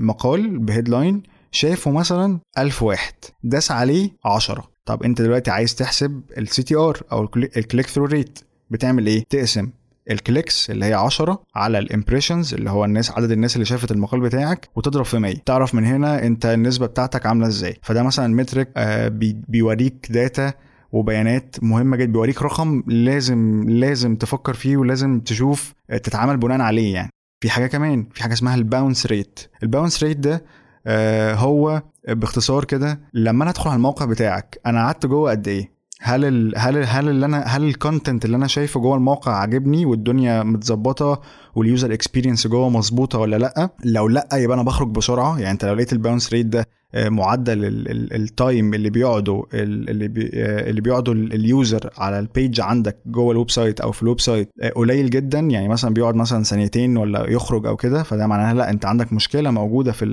مقال 0.00 0.58
ب 0.58 0.65
headline 0.65 1.22
شافه 1.50 1.90
مثلا 1.90 2.40
ألف 2.58 2.82
واحد 2.82 3.14
داس 3.44 3.70
عليه 3.70 4.10
عشرة. 4.24 4.71
طب 4.84 5.02
انت 5.02 5.22
دلوقتي 5.22 5.50
عايز 5.50 5.74
تحسب 5.74 6.22
ال 6.38 6.62
CTR 6.62 7.02
أو 7.12 7.22
ال 7.56 7.86
click-through 7.86 8.04
rate 8.04 8.38
بتعمل 8.70 9.06
إيه؟ 9.06 9.24
تقسم 9.30 9.70
ال 10.10 10.19
clicks 10.19 10.70
اللي 10.70 10.84
هي 10.86 10.94
10 10.94 11.42
على 11.54 11.78
ال 11.78 11.84
impressions 11.84 12.54
اللي 12.54 12.70
هو 12.70 12.84
الناس 12.84 13.10
عدد 13.10 13.30
الناس 13.30 13.56
اللي 13.56 13.64
شافت 13.64 13.90
المقال 13.92 14.20
بتاعك 14.20 14.68
وتضرب 14.76 15.04
في 15.04 15.18
100 15.18 15.34
تعرف 15.46 15.74
من 15.74 15.84
هنا 15.84 16.26
انت 16.26 16.46
النسبة 16.46 16.86
بتاعتك 16.86 17.26
عاملة 17.26 17.46
إزاي. 17.46 17.76
فده 17.82 18.02
مثلا 18.02 18.34
metric 18.34 18.68
آه 18.76 19.08
بي 19.08 19.36
بيوريك 19.48 20.06
data 20.10 20.52
وبيانات 20.92 21.56
مهمة 21.62 21.96
جدا 21.96 22.12
بيوريك 22.12 22.42
رقم 22.42 22.82
لازم 22.86 23.64
لازم 23.68 24.16
تفكر 24.16 24.54
فيه 24.54 24.76
ولازم 24.76 25.20
تشوف 25.20 25.74
تتعامل 25.88 26.36
بناء 26.36 26.60
عليه 26.60 26.94
يعني. 26.94 27.10
في 27.40 27.50
حاجة 27.50 27.66
كمان 27.66 28.06
في 28.14 28.22
حاجة 28.22 28.32
اسمها 28.32 28.54
ال 28.54 28.61
bounce 28.61 29.06
rate 29.06 29.40
ال 29.62 29.68
bounce 29.68 30.02
rate 30.02 30.16
ده 30.16 30.34
آه 30.34 30.40
هو 31.34 31.82
باختصار 32.08 32.64
كده 32.64 33.00
لما 33.14 33.42
أنا 33.42 33.50
أدخل 33.50 33.70
على 33.70 33.76
الموقع 33.76 34.04
بتاعك 34.06 34.60
أنا 34.66 34.84
قعدت 34.84 35.06
جوه 35.06 35.30
قد 35.30 35.48
إيه؟ 35.48 35.72
هل 36.00 36.24
ال 36.24 36.52
هل 36.56 36.76
ال 36.76 36.84
هل 36.88 37.08
اللي 37.08 37.26
أنا 37.26 37.40
هل 37.46 37.64
ال 37.64 37.71
content 37.71 38.24
اللي 38.24 38.36
أنا 38.36 38.46
شايفه 38.46 38.80
جوه 38.80 38.96
الموقع 38.96 39.32
عاجبني 39.32 39.86
والدنيا 39.86 40.42
متظبطة 40.42 41.20
وال 41.54 41.67
user 41.67 41.92
experience 41.92 42.46
جوه 42.46 42.68
مظبوطة 42.68 43.18
ولا 43.18 43.36
لأ؟ 43.36 43.70
لو 43.84 44.08
لأ 44.08 44.28
يبقى 44.32 44.54
أنا 44.54 44.62
بخرج 44.62 44.88
بسرعة 44.88 45.38
يعني 45.38 45.50
أنت 45.50 45.64
لو 45.64 45.74
لقيت 45.74 45.92
ال 45.92 45.98
bounce 45.98 46.32
rate 46.32 46.46
ده 46.46 46.68
معدل 46.94 47.58
ال 48.12 48.24
time 48.24 48.74
اللي 48.74 48.90
بيقعدوا 48.90 49.44
اللي 49.54 50.08
بي 50.08 50.30
اللي 50.34 50.80
بيقعدوا 50.80 51.14
ال 51.14 51.29
user 51.29 51.90
على 51.96 52.18
ال 52.18 52.26
page 52.26 52.60
عندك 52.60 52.96
جوه 53.06 53.32
ال 53.32 53.50
website 53.50 53.80
أو 53.80 53.92
في 53.92 54.02
ال 54.02 54.20
website 54.20 54.50
قليل 54.74 55.10
جدا. 55.10 55.38
يعني 55.38 55.68
مثلا 55.68 55.94
بيقعد 55.94 56.14
مثلا 56.14 56.42
ثانيتين 56.42 56.96
ولا 56.96 57.30
يخرج 57.30 57.66
أو 57.66 57.76
كده 57.76 58.02
فده 58.02 58.26
معناها 58.26 58.54
لأ 58.54 58.70
أنت 58.70 58.84
عندك 58.84 59.12
مشكلة 59.12 59.50
موجودة 59.50 59.92
في 59.92 60.06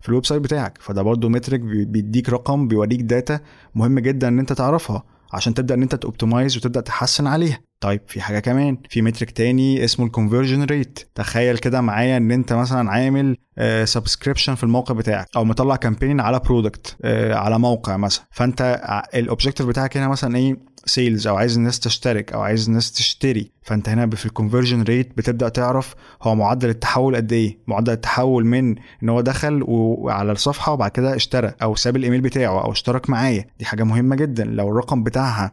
في 0.00 0.08
ال 0.08 0.26
website 0.26 0.42
بتاعك. 0.42 0.78
فده 0.80 1.02
برضو 1.02 1.28
metric 1.28 1.60
بيديك 1.60 2.28
رقم 2.28 2.68
بيوريك 2.68 3.00
data 3.00 3.40
مهم 3.74 3.98
جدا 3.98 4.28
إن 4.28 4.38
أنت 4.38 4.52
تعرفها 4.52 5.02
عشان 5.32 5.54
تبدأ 5.54 5.74
إن 5.74 5.82
أنت 5.82 5.94
ت 5.94 6.01
optimize 6.01 6.56
وتبدأ 6.56 6.80
تحسن 6.80 7.26
عليها. 7.26 7.65
طيب 7.80 8.00
في 8.06 8.20
حاجة 8.20 8.38
كمان 8.38 8.78
في 8.90 9.02
metric 9.02 9.30
تاني 9.30 9.84
اسمه 9.84 10.06
ال 10.06 10.11
conversion 10.11 10.64
rate 10.64 10.98
تخيل 11.14 11.58
كده 11.58 11.80
معايا 11.80 12.16
إن 12.16 12.30
أنت 12.30 12.52
مثلا 12.52 12.90
عامل 12.90 13.36
subscription 13.84 14.54
في 14.54 14.64
الموقع 14.64 14.94
بتاعك 14.94 15.26
أو 15.36 15.44
مطلع 15.44 15.76
campaign 15.76 16.20
على 16.20 16.38
product 16.38 16.96
على 17.32 17.58
موقع 17.58 17.96
مثلا. 17.96 18.24
فأنت 18.30 18.80
ال 19.14 19.19
objective 19.19 19.66
بتاعك 19.66 19.96
هنا 19.96 20.08
مثلا 20.08 20.36
إيه؟ 20.36 20.56
sales 20.86 21.26
أو 21.26 21.36
عايز 21.36 21.56
الناس 21.56 21.80
تشترك 21.80 22.32
أو 22.32 22.40
عايز 22.40 22.68
الناس 22.68 22.92
تشتري 22.92 23.50
فأنت 23.62 23.88
هنا 23.88 24.10
في 24.10 24.26
ال 24.26 24.31
conversion 24.31 24.82
rate 24.82 25.12
بتبدأ 25.16 25.48
تعرف 25.48 25.94
هو 26.22 26.34
معدل 26.34 26.68
التحول 26.68 27.16
قد 27.16 27.32
إيه. 27.32 27.58
معدل 27.66 27.92
التحول 27.92 28.46
من 28.46 28.76
إن 29.02 29.08
هو 29.08 29.20
دخل 29.20 29.64
وعلى 29.68 30.32
الصفحة 30.32 30.72
وبعد 30.72 30.90
كده 30.90 31.16
اشترى 31.16 31.52
أو 31.62 31.74
ساب 31.74 31.96
الإيميل 31.96 32.20
بتاعه 32.20 32.64
أو 32.64 32.72
اشترك 32.72 33.10
معايا. 33.10 33.44
دي 33.58 33.64
حاجة 33.64 33.84
مهمة 33.84 34.16
جدا. 34.16 34.44
لو 34.44 34.68
الرقم 34.68 35.02
بتاعها 35.02 35.52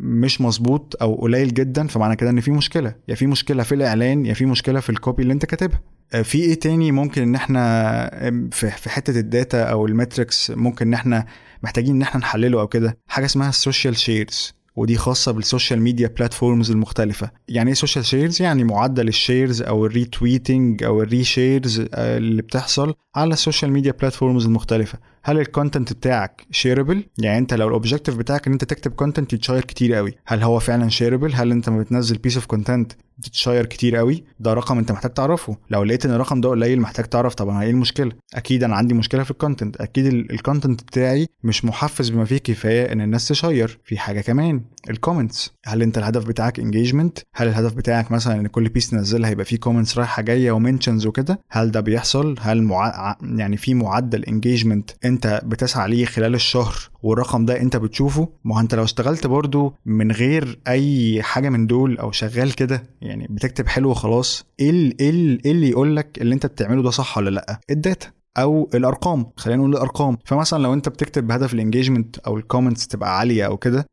مش 0.00 0.40
مظبوط 0.40 0.96
أو 1.02 1.14
قليل 1.14 1.54
جدا 1.54 1.86
فمعنى 1.86 2.16
كده 2.16 2.30
إن 2.30 2.40
في 2.40 2.50
مشكلة. 2.50 2.94
يا 3.08 3.14
في 3.14 3.26
مشكلة 3.26 3.62
في 3.62 3.74
الإعلان 3.74 4.26
يا 4.26 4.34
في 4.34 4.46
مشكلة 4.46 4.80
في 4.80 4.90
ال 4.90 4.96
copy 4.96 5.22
اللي 5.22 5.32
أنت 5.32 5.46
كاتبها. 5.46 5.80
في 6.22 6.38
إيه 6.38 6.54
تاني 6.54 6.92
ممكن 6.92 7.22
إن 7.22 7.34
إحنا 7.34 8.50
في 8.60 8.90
حتة 8.90 9.18
ال 9.20 9.28
data 9.28 9.62
أو 9.62 9.86
ال 9.86 9.94
metrics 9.94 10.50
ممكن 10.50 10.86
إن 10.86 10.94
إحنا 10.94 11.26
محتاجين 11.62 11.94
إن 11.94 12.02
إحنا 12.02 12.20
نحلله 12.20 12.60
أو 12.60 12.66
كده؟ 12.68 12.98
حاجة 13.08 13.24
اسمها 13.24 13.48
ال 13.48 13.55
social 13.55 13.96
shares 13.96 14.52
ودي 14.76 14.96
خاصة 14.96 15.32
بال 15.32 15.44
social 15.44 15.80
media 15.80 16.08
platforms 16.08 16.70
المختلفة. 16.70 17.30
يعني 17.48 17.68
إيه 17.68 17.74
social 17.74 18.04
shares 18.04 18.42
يعني 18.42 18.64
معدل 18.64 19.08
ال 19.08 19.16
shares 19.16 19.62
أو 19.62 19.86
ال 19.86 19.95
retweeting 19.95 20.82
أو 20.82 21.02
ال 21.02 21.11
reshares 21.11 21.84
اللي 21.94 22.42
بتحصل 22.42 22.94
على 23.16 23.32
ال 23.32 23.38
social 23.38 23.72
media 23.72 23.92
platforms 23.92 24.46
المختلفة. 24.46 24.98
هل 25.26 25.38
ال 25.40 25.47
content 25.47 25.92
بتاعك 25.92 26.46
shareable 26.50 27.04
يعني 27.18 27.38
انت 27.38 27.54
لو 27.54 27.68
ال 27.68 27.73
objective 27.73 28.16
بتاعك 28.16 28.46
ان 28.46 28.52
انت 28.52 28.64
تكتب 28.64 28.90
content 28.90 29.32
يتشير 29.32 29.60
كتير 29.60 29.94
قوي. 29.94 30.14
هل 30.26 30.42
هو 30.42 30.58
فعلا 30.58 30.88
shareable 30.88 31.34
هل 31.34 31.50
انت 31.50 31.68
ما 31.68 31.80
بتنزل 31.80 32.18
piece 32.18 32.36
of 32.36 32.46
content 32.46 32.92
بتتشير 33.18 33.66
كتير 33.66 33.96
قوي؟ 33.96 34.24
ده 34.40 34.54
رقم 34.54 34.78
انت 34.78 34.92
محتاج 34.92 35.12
تعرفه. 35.12 35.56
لو 35.70 35.84
لقيت 35.84 36.06
ان 36.06 36.12
الرقم 36.12 36.40
ده 36.40 36.48
قليل 36.48 36.80
محتاج 36.80 37.04
تعرف 37.04 37.34
طبعا 37.34 37.62
إيه 37.62 37.70
المشكلة؟ 37.70 38.12
أكيد 38.34 38.64
أنا 38.64 38.76
عندي 38.76 38.94
مشكلة 38.94 39.22
في 39.22 39.30
ال 39.30 39.36
content 39.36 39.76
أكيد 39.76 40.06
ال 40.06 40.15
content 40.15 40.82
بتاعي 40.82 41.26
مش 41.44 41.64
محفز 41.64 42.08
بما 42.08 42.24
فيه 42.24 42.38
كفاية 42.38 42.92
إن 42.92 43.00
الناس 43.00 43.28
تشير. 43.28 43.78
في 43.84 43.98
حاجة 43.98 44.20
كمان 44.20 44.60
ال 44.90 44.97
comments 44.97 45.52
هل 45.66 45.82
انت 45.82 45.98
الهدف 45.98 46.26
بتاعك 46.26 46.60
engagement 46.60 47.18
هل 47.34 47.48
الهدف 47.48 47.74
بتاعك 47.74 48.12
مثلا 48.12 48.40
إن 48.40 48.46
كل 48.46 48.68
piece 48.68 48.90
تنزلها 48.90 49.30
يبقى 49.30 49.44
فيه 49.44 49.56
comments 49.56 49.98
رايحة 49.98 50.22
جاية 50.22 50.50
و 50.50 50.56
mentions 50.56 51.06
وكده؟ 51.06 51.40
هل 51.50 51.70
ده 51.70 51.80
بيحصل؟ 51.80 52.36
هل 52.40 52.62
مع... 52.62 53.16
يعني 53.22 53.56
في 53.56 53.74
معدل 53.74 54.24
engagement 54.24 54.90
انت 55.16 55.40
بتسعى 55.44 55.90
ليه 55.90 56.04
خلال 56.06 56.34
الشهر 56.34 56.74
والرقم 57.02 57.44
ده 57.46 57.60
انت 57.60 57.76
بتشوفه؟ 57.76 58.28
ما 58.44 58.60
انت 58.60 58.74
لو 58.74 58.84
اشتغلت 58.84 59.26
برضو 59.26 59.74
من 59.86 60.12
غير 60.12 60.58
اي 60.68 61.22
حاجة 61.22 61.48
من 61.48 61.66
دول 61.66 61.98
أو 61.98 62.12
شغال 62.12 62.54
كده 62.54 62.82
يعني 63.02 63.26
بتكتب 63.30 63.66
حلو 63.68 63.90
وخلاص 63.90 64.44
إيه 64.60 64.92
إيه 65.00 65.10
اللي 65.52 65.68
يقول 65.70 65.96
لك 65.96 66.18
اللي 66.20 66.34
انت 66.34 66.46
بتعمله 66.46 66.82
ده 66.82 66.90
صح 66.90 67.18
ولا 67.18 67.30
لأ؟ 67.30 67.60
ال 67.70 67.77
data 67.77 68.06
أو 68.38 68.70
الارقام 68.74 69.26
خلينا 69.36 69.58
نقول 69.58 69.70
الارقام. 69.76 70.18
فمثلا 70.24 70.62
لو 70.62 70.72
انت 70.74 70.88
بتكتب 70.88 71.26
بهدف 71.26 71.54
ال 71.54 71.60
engagement 71.60 72.18
أو 72.18 72.36
ال 72.36 72.42
comments 72.42 72.86
تبقى 72.86 73.18
عالية 73.18 73.46
أو 73.46 73.56
كده 73.56 73.86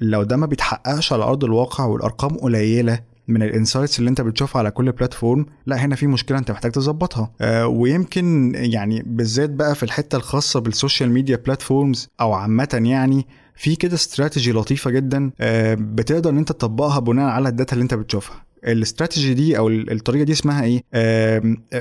لو 0.00 0.22
ده 0.22 0.36
ما 0.36 0.46
بيتحققش 0.46 1.12
على 1.12 1.24
ارض 1.24 1.44
الواقع 1.44 1.84
والارقام 1.84 2.36
قليلة 2.36 3.00
من 3.28 3.42
ال 3.42 3.48
insights 3.48 3.98
اللي 3.98 4.10
انت 4.10 4.20
بتشوفها 4.20 4.58
على 4.58 4.70
كل 4.70 4.92
platform 4.92 5.46
لا 5.66 5.76
هنا 5.84 5.96
في 5.96 6.06
مشكلة 6.06 6.38
انت 6.38 6.50
محتاج 6.50 6.72
تظبطها. 6.72 7.32
آه 7.40 7.66
ويمكن 7.66 8.52
يعني 8.56 9.02
بالذات 9.06 9.50
بقى 9.50 9.74
في 9.74 9.82
الحتة 9.82 10.16
الخاصة 10.16 10.60
بال 10.60 10.73
social 10.73 11.10
media 11.10 11.36
platforms 11.36 12.08
أو 12.20 12.32
عامة 12.32 12.80
يعني 12.84 13.26
في 13.56 13.76
كده 13.76 13.94
استراتيجي 13.94 14.52
لطيفة 14.52 14.90
جدا 14.90 15.30
آه 15.40 15.74
بتقدر 15.74 16.30
إن 16.30 16.38
انت 16.38 16.48
تطبقها 16.52 16.98
بناء 16.98 17.26
على 17.28 17.48
ال 17.48 17.53
data 17.53 17.72
اللي 17.72 17.82
انت 17.82 17.94
بتشوفها. 17.94 18.44
الاستراتيجي 18.66 19.34
دي 19.34 19.58
أو 19.58 19.68
الطريقة 19.68 20.24
دي 20.24 20.32
اسمها 20.32 20.64
إيه؟ 20.64 20.82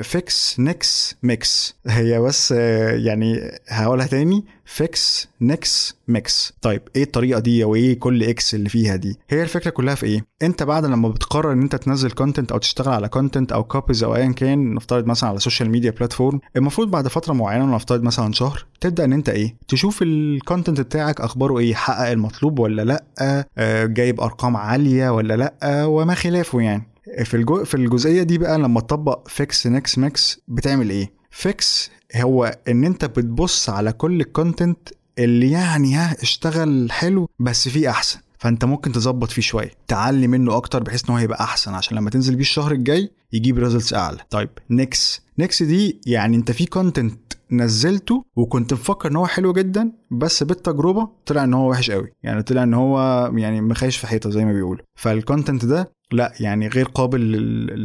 fix 0.02 0.60
nix 0.60 1.16
mix 1.24 1.76
هي 1.88 2.20
بس 2.20 2.52
يعني 2.52 3.52
هقولها 3.68 4.06
تاني 4.08 4.46
fix 4.66 5.28
nix 5.42 5.96
mix. 6.08 6.54
طيب 6.62 6.82
إيه 6.96 7.04
الطريقة 7.04 7.40
دي 7.40 7.64
أو 7.64 7.76
إيه 7.76 8.00
كل 8.00 8.24
x 8.24 8.56
اللي 8.56 8.70
فيها 8.70 8.96
دي؟ 8.96 9.18
هي 9.30 9.44
الفكرة 9.44 9.70
كلها 9.70 9.96
في 9.96 10.06
إيه؟ 10.06 10.26
أنت 10.42 10.64
بعد 10.64 10.86
لما 10.86 11.10
بتقرر 11.10 11.52
إن 11.52 11.62
أنت 11.62 11.76
تنزل 11.76 12.12
content 12.12 12.52
أو 12.52 12.58
تشتغل 12.58 12.94
على 12.94 13.10
content 13.10 13.52
أو 13.52 13.64
copies 13.64 14.04
أو 14.04 14.16
ايا 14.16 14.32
كان 14.32 14.74
نفترض 14.74 15.06
مثلا 15.06 15.30
على 15.30 15.40
social 15.40 15.70
media 15.70 15.92
platform 15.92 16.40
المفروض 16.56 16.92
بعد 16.92 17.08
فترة 17.08 17.34
معينة 17.34 17.76
نفترض 17.76 18.04
مثلا 18.04 18.34
شهر 18.34 18.66
تبدأ 18.82 19.04
إن 19.04 19.14
أنت 19.14 19.30
إيه؟ 19.30 19.56
تشوف 19.68 20.00
ال 20.02 20.12
content 20.12 20.82
بتاعك 20.82 21.22
أخباره 21.22 21.60
إيه؟ 21.60 21.74
حقق 21.74 22.10
المطلوب 22.10 22.60
ولا 22.60 22.82
لأ؟ 22.82 23.04
آه 23.20 23.86
جايب 23.86 24.22
أرقام 24.22 24.58
عالية 24.58 25.10
ولا 25.10 25.34
لأ؟ 25.38 25.86
وما 25.86 26.14
خلافه 26.14 26.62
يعني. 26.62 26.84
في 27.24 27.66
في 27.66 27.74
الجزئية 27.76 28.24
دي 28.24 28.38
بقى 28.38 28.58
لما 28.60 28.80
تطبق 28.80 29.28
fix 29.28 29.68
nix 29.68 29.98
mix 29.98 30.40
بتعمل 30.48 30.90
إيه؟ 30.90 31.23
fix 31.34 31.92
هو 32.16 32.58
إن 32.68 32.84
أنت 32.84 33.06
بتبص 33.06 33.70
على 33.70 33.92
كل 33.94 34.22
ال 34.22 34.30
content 34.30 34.90
اللي 35.20 35.52
يعني 35.52 35.96
ها 35.96 36.16
اشتغل 36.22 36.92
حلو 36.92 37.30
بس 37.40 37.70
فيه 37.70 37.90
أحسن. 37.90 38.20
فأنت 38.40 38.66
ممكن 38.66 38.92
تظبط 38.92 39.32
فيه 39.32 39.42
شوية 39.42 39.72
تعلي 39.88 40.28
منه 40.28 40.58
أكتر 40.58 40.84
بحيث 40.84 41.04
إن 41.10 41.16
هو 41.16 41.20
يبقى 41.20 41.44
أحسن 41.44 41.74
عشان 41.74 41.98
لما 41.98 42.10
تنزل 42.10 42.36
بيه 42.36 42.42
الشهر 42.42 42.72
الجاي 42.72 43.12
يجيب 43.34 43.58
results 43.60 43.94
أعلى. 43.94 44.18
طيب 44.30 44.50
nix 44.70 45.22
nix 45.40 45.64
دي 45.64 46.02
يعني 46.06 46.38
انت 46.38 46.52
في 46.52 46.66
content 46.66 47.34
نزلته 47.52 48.26
وكنت 48.36 48.74
مفكر 48.74 49.12
إن 49.12 49.16
هو 49.16 49.26
حلو 49.26 49.54
جدا 49.54 49.92
بس 50.12 50.44
بالتجربة 50.44 51.10
طلع 51.26 51.44
إن 51.44 51.54
هو 51.54 51.70
وحش 51.70 51.92
قوي. 51.92 52.12
يعني 52.24 52.44
طلع 52.44 52.64
إن 52.64 52.74
هو 52.74 53.32
يعني 53.36 53.62
مخايش 53.62 53.98
في 53.98 54.08
حيطة 54.08 54.30
زي 54.30 54.46
ما 54.46 54.54
بيقولوا. 54.54 54.86
فال 55.00 55.14
content 55.14 55.66
ده 55.66 55.92
لا 56.12 56.34
يعني 56.40 56.68
غير 56.68 56.86
قابل 56.86 57.20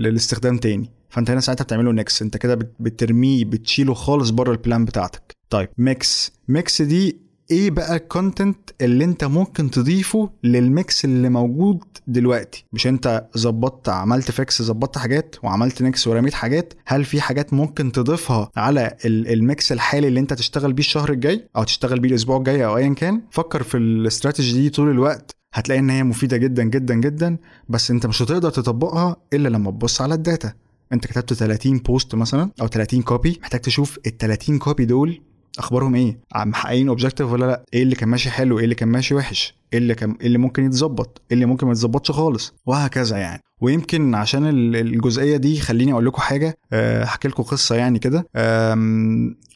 للاستخدام 0.02 0.58
تاني. 0.58 0.90
فأنت 1.10 1.30
هنا 1.30 1.40
ساعتها 1.40 1.64
بتعمله 1.64 1.92
nix 1.92 2.22
أنت 2.22 2.36
كده 2.36 2.58
بترميه 2.80 3.44
بتشيله 3.44 3.94
خالص 3.94 4.30
بره 4.30 4.52
ال 4.52 4.59
plan 4.59 4.84
بتاعتك. 4.84 5.32
طيب 5.50 5.68
mix 5.78 6.32
mix 6.48 6.82
دي 6.82 7.27
إيه 7.50 7.70
بقى 7.70 7.96
ال 7.96 8.05
content 8.06 8.70
اللي 8.80 9.04
انت 9.04 9.24
ممكن 9.24 9.70
تضيفه 9.70 10.30
لل 10.44 10.68
mix 10.68 11.04
اللي 11.04 11.28
موجود 11.28 11.84
دلوقتي؟ 12.06 12.64
مش 12.72 12.86
انت 12.86 13.26
ظبطت 13.38 13.88
عملت 13.88 14.30
fix 14.30 14.62
ظبطت 14.62 14.98
حاجات 14.98 15.36
وعملت 15.42 15.82
nix 15.82 16.06
ورميت 16.06 16.34
حاجات؟ 16.34 16.74
هل 16.86 17.04
في 17.04 17.20
حاجات 17.20 17.52
ممكن 17.52 17.92
تضيفها 17.92 18.50
على 18.56 18.96
ال 19.04 19.21
mix 19.21 19.72
الحالي 19.72 20.08
اللي 20.08 20.20
انت 20.20 20.32
تشتغل 20.32 20.72
بيه 20.72 20.82
الشهر 20.82 21.12
الجاي 21.12 21.48
أو 21.56 21.64
تشتغل 21.64 22.00
بيه 22.00 22.08
الأسبوع 22.08 22.36
الجاي 22.36 22.64
أو 22.66 22.76
ايا 22.76 22.94
كان؟ 22.94 23.22
فكر 23.30 23.62
في 23.62 23.76
الاستراتيجي 23.76 24.52
دي 24.60 24.70
طول 24.70 24.90
الوقت. 24.90 25.30
هتلاقي 25.54 25.78
ان 25.78 25.90
هي 25.90 26.02
مفيدة 26.04 26.36
جدا 26.36 26.62
جدا 26.64 26.94
جدا 26.94 27.36
بس 27.68 27.90
انت 27.90 28.06
مش 28.06 28.22
هتقدر 28.22 28.50
تطبقها 28.50 29.16
إلا 29.32 29.48
لما 29.48 29.70
تبص 29.70 30.00
على 30.00 30.14
ال 30.14 30.21
data. 30.21 30.52
انت 30.92 31.06
كتبت 31.06 31.32
30 31.32 31.78
post 31.78 32.14
مثلا 32.14 32.50
أو 32.60 32.66
30 32.66 33.02
copy 33.02 33.38
محتاج 33.42 33.60
تشوف 33.60 33.98
ال 34.06 34.18
30 34.18 34.58
copy 34.58 34.84
دول 34.84 35.20
أخبارهم 35.58 35.94
إيه؟ 35.94 36.18
محققين 36.36 36.88
objective 36.88 37.32
ولا 37.32 37.44
لأ؟ 37.46 37.64
إيه 37.74 37.82
اللي 37.82 37.94
كان 37.94 38.08
ماشي 38.08 38.30
حلو؟ 38.30 38.58
إيه 38.58 38.64
اللي 38.64 38.74
كان 38.74 38.88
ماشي 38.88 39.14
وحش؟ 39.14 39.54
إيه 39.72 39.78
اللي 39.78 39.94
كان 39.94 40.16
إيه 40.20 40.26
اللي 40.26 40.38
ممكن 40.38 40.64
يتظبط؟ 40.64 41.22
إيه 41.30 41.34
اللي 41.34 41.46
ممكن 41.46 41.66
ما 41.66 41.72
يتظبطش 41.72 42.10
خالص؟ 42.10 42.54
وهكذا 42.66 43.16
يعني. 43.16 43.42
ويمكن 43.60 44.14
عشان 44.14 44.46
الجزئية 44.74 45.36
دي 45.36 45.60
خليني 45.60 45.92
أقول 45.92 46.06
لكم 46.06 46.22
حاجة 46.22 46.58
احكي 46.72 47.28
لكم 47.28 47.42
قصة 47.42 47.76
يعني 47.76 47.98
كده. 47.98 48.26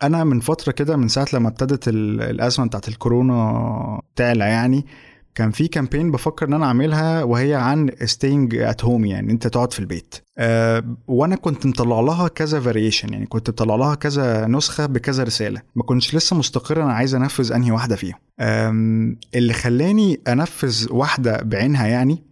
أنا 0.02 0.24
من 0.24 0.40
فترة 0.40 0.72
كده 0.72 0.96
من 0.96 1.08
ساعة 1.08 1.26
لما 1.32 1.48
ابتدت 1.48 1.88
الأزمة 1.88 2.66
بتاعت 2.66 2.88
الكورونا 2.88 4.00
تعلى 4.16 4.44
يعني 4.44 4.86
كان 5.34 5.50
في 5.50 5.68
campaign 5.68 6.10
بفكر 6.10 6.46
إن 6.48 6.52
أنا 6.52 6.66
أعملها 6.66 7.22
وهي 7.22 7.54
عن 7.54 7.90
staying 8.04 8.56
at 8.56 8.84
home 8.84 9.04
يعني 9.04 9.32
أنت 9.32 9.46
تقعد 9.46 9.72
في 9.72 9.80
البيت. 9.80 10.14
أه 10.38 10.96
وأنا 11.06 11.36
كنت 11.36 11.66
مطلع 11.66 12.00
لها 12.00 12.28
كذا 12.28 12.60
variation 12.60 13.12
يعني 13.12 13.26
كنت 13.26 13.50
مطلع 13.50 13.74
لها 13.74 13.94
كذا 13.94 14.46
نسخة 14.46 14.86
بكذا 14.86 15.22
رسالة. 15.22 15.62
ما 15.76 15.82
كنتش 15.82 16.14
لسه 16.14 16.36
مستقر 16.36 16.82
أنا 16.82 16.92
عايز 16.92 17.14
أنفذ 17.14 17.52
أنهي 17.52 17.70
واحدة 17.70 17.96
فيهم. 17.96 18.18
اللي 19.34 19.52
خلاني 19.52 20.20
أنفذ 20.28 20.92
واحدة 20.92 21.42
بعينها 21.42 21.86
يعني 21.86 22.22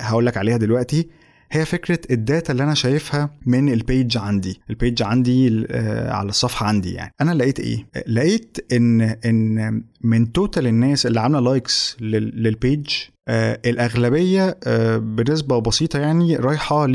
هقول 0.00 0.26
لك 0.26 0.36
عليها 0.36 0.56
دلوقتي. 0.56 1.08
هي 1.50 1.64
فكرة 1.64 1.98
ال 2.10 2.18
data 2.18 2.52
اللي 2.52 2.64
أنا 2.64 2.74
شايفها 2.74 3.30
من 3.46 3.68
ال 3.72 3.81
page 3.81 4.16
عندي. 4.18 4.60
ال 4.70 4.76
page 4.76 5.02
عندي 5.02 5.66
على 6.08 6.28
الصفحة 6.28 6.66
عندي 6.66 6.92
يعني. 6.92 7.12
أنا 7.20 7.34
لقيت 7.34 7.60
إيه؟ 7.60 7.86
لقيت 8.06 8.58
إن 8.72 9.00
إن 9.00 9.82
من 10.00 10.32
total 10.32 10.66
الناس 10.66 11.06
اللي 11.06 11.20
عاملة 11.20 11.40
likes 11.40 11.96
لل 12.00 12.29
page 12.29 12.86
آه 13.28 13.60
الأغلبية 13.66 14.58
آه 14.66 14.96
بنسبة 14.96 15.58
بسيطة 15.58 15.98
يعني 15.98 16.36
رايحة 16.36 16.86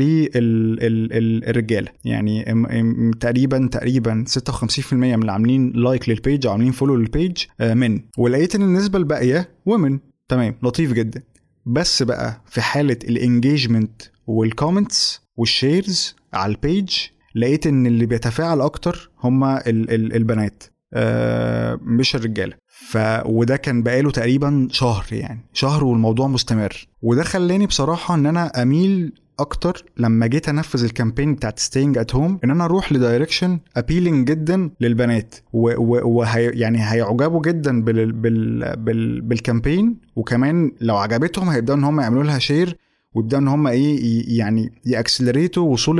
للرجاله 0.90 1.88
يعني 2.04 2.52
إم 2.52 2.66
إم 2.66 3.10
تقريبا 3.20 3.68
تقريبا 3.72 4.24
56% 4.28 4.92
من 4.92 5.14
اللي 5.14 5.32
عاملين 5.32 5.72
like 5.72 6.08
لل 6.08 6.21
page 6.21 6.46
أو 6.46 6.52
عاملين 6.52 6.72
follow 6.72 6.96
لل 6.96 7.09
page 7.09 7.36
آه 7.60 7.74
men 7.74 8.00
ولقيت 8.18 8.54
إن 8.54 8.62
النسبة 8.62 8.98
الباقية 8.98 9.48
women 9.66 9.98
تمام. 10.28 10.54
لطيف 10.62 10.92
جدا. 10.92 11.22
بس 11.66 12.02
بقى 12.02 12.40
في 12.46 12.60
حالة 12.60 12.98
ال 13.04 13.13
engagement 13.13 14.02
وال 14.26 14.45
comments 14.45 15.20
وال 15.36 15.56
shares 15.56 16.16
على 16.32 16.52
ال 16.52 16.61
page 16.61 16.96
لقيت 17.34 17.66
إن 17.66 17.86
اللي 17.86 18.06
بيتفاعل 18.06 18.60
أكتر 18.60 19.10
هما 19.24 19.66
ال 19.66 19.90
ال 19.90 20.16
البنات 20.16 20.64
آه 20.94 21.78
مش 21.82 22.16
الرجالة. 22.16 22.54
ف 22.66 22.98
وده 23.24 23.56
كان 23.56 23.82
بقاله 23.82 24.10
تقريبا 24.10 24.68
شهر 24.70 25.06
يعني 25.12 25.40
شهر 25.52 25.84
والموضوع 25.84 26.26
مستمر. 26.26 26.88
وده 27.02 27.22
خلاني 27.22 27.66
بصراحة 27.66 28.14
إن 28.14 28.26
أنا 28.26 28.62
أميل 28.62 29.12
أكتر 29.40 29.84
لما 29.96 30.26
جيت 30.26 30.48
أنفذ 30.48 30.84
ال 30.84 30.90
campaign 30.90 31.34
بتاعت 31.34 31.58
staying 31.58 31.98
at 31.98 32.14
home 32.14 32.38
إن 32.44 32.50
أنا 32.50 32.64
أروح 32.64 32.92
ل 32.92 32.99
direction 32.99 33.58
appealing 33.76 34.28
جدا 34.28 34.70
للبنات 34.80 35.34
وهي 35.52 36.44
يعني 36.44 36.78
هيعجبوا 36.92 37.42
جدا 37.42 37.82
بال 37.82 38.12
بال 38.12 38.76
بال 38.76 39.20
بال 39.20 39.35
campaign 39.35 39.96
وكمان 40.16 40.72
لو 40.80 40.96
عجبتهم 40.96 41.48
هيبدأوا 41.48 41.78
إن 41.78 41.84
هم 41.84 42.00
يعملوا 42.00 42.24
لها 42.24 42.38
share 42.38 42.76
ويبدأوا 43.14 43.42
إن 43.42 43.48
هم 43.48 43.66
إيه 43.66 44.38
يعني 44.38 44.72
يأكسلريتوا 44.86 45.72
وصول 45.72 45.96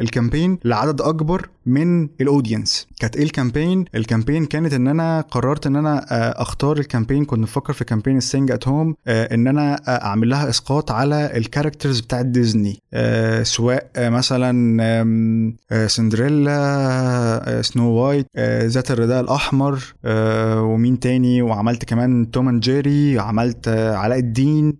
ال 0.00 0.06
campaign 0.06 0.58
لعدد 0.64 1.00
أكبر 1.00 1.48
من 1.66 2.08
ال 2.20 2.27
audience 2.27 2.86
كانت 3.00 3.16
إيه 3.16 3.24
ال 3.24 3.31
campaign 3.31 3.84
ال 3.94 4.00
campaign 4.00 4.46
كانت 4.46 4.72
إن 4.72 4.88
أنا 4.88 5.20
قررت 5.20 5.66
إن 5.66 5.76
أنا 5.76 6.06
آه، 6.10 6.42
أختار 6.42 6.78
ال 6.78 6.83
campaign 6.83 7.24
كنت 7.24 7.40
بفكر 7.40 7.72
في 7.72 7.84
campaign 7.84 8.16
ال 8.16 8.20
staying 8.20 8.50
at 8.50 8.68
home 8.68 8.94
إن 9.08 9.46
أنا 9.46 9.74
آه، 9.74 10.04
أعمل 10.04 10.28
لها 10.28 10.48
إسقاط 10.48 10.90
على 10.90 11.36
ال 11.36 11.42
characters 11.42 12.00
بتاعت 12.00 12.26
ديزني 12.26 12.78
آه، 12.94 13.42
سواء 13.42 13.90
مثلا 13.96 14.54
سندريلا 15.86 17.62
سنو 17.62 17.90
وايت 17.90 18.26
ذات 18.64 18.90
الرداء 18.90 19.20
الأحمر 19.20 19.94
ومين 20.56 21.00
تاني؟ 21.00 21.42
وعملت 21.42 21.84
كمان 21.84 22.30
توم 22.30 22.48
اند 22.48 22.62
جيري 22.62 23.18
عملت 23.18 23.68
علاء 23.68 24.18
الدين. 24.18 24.76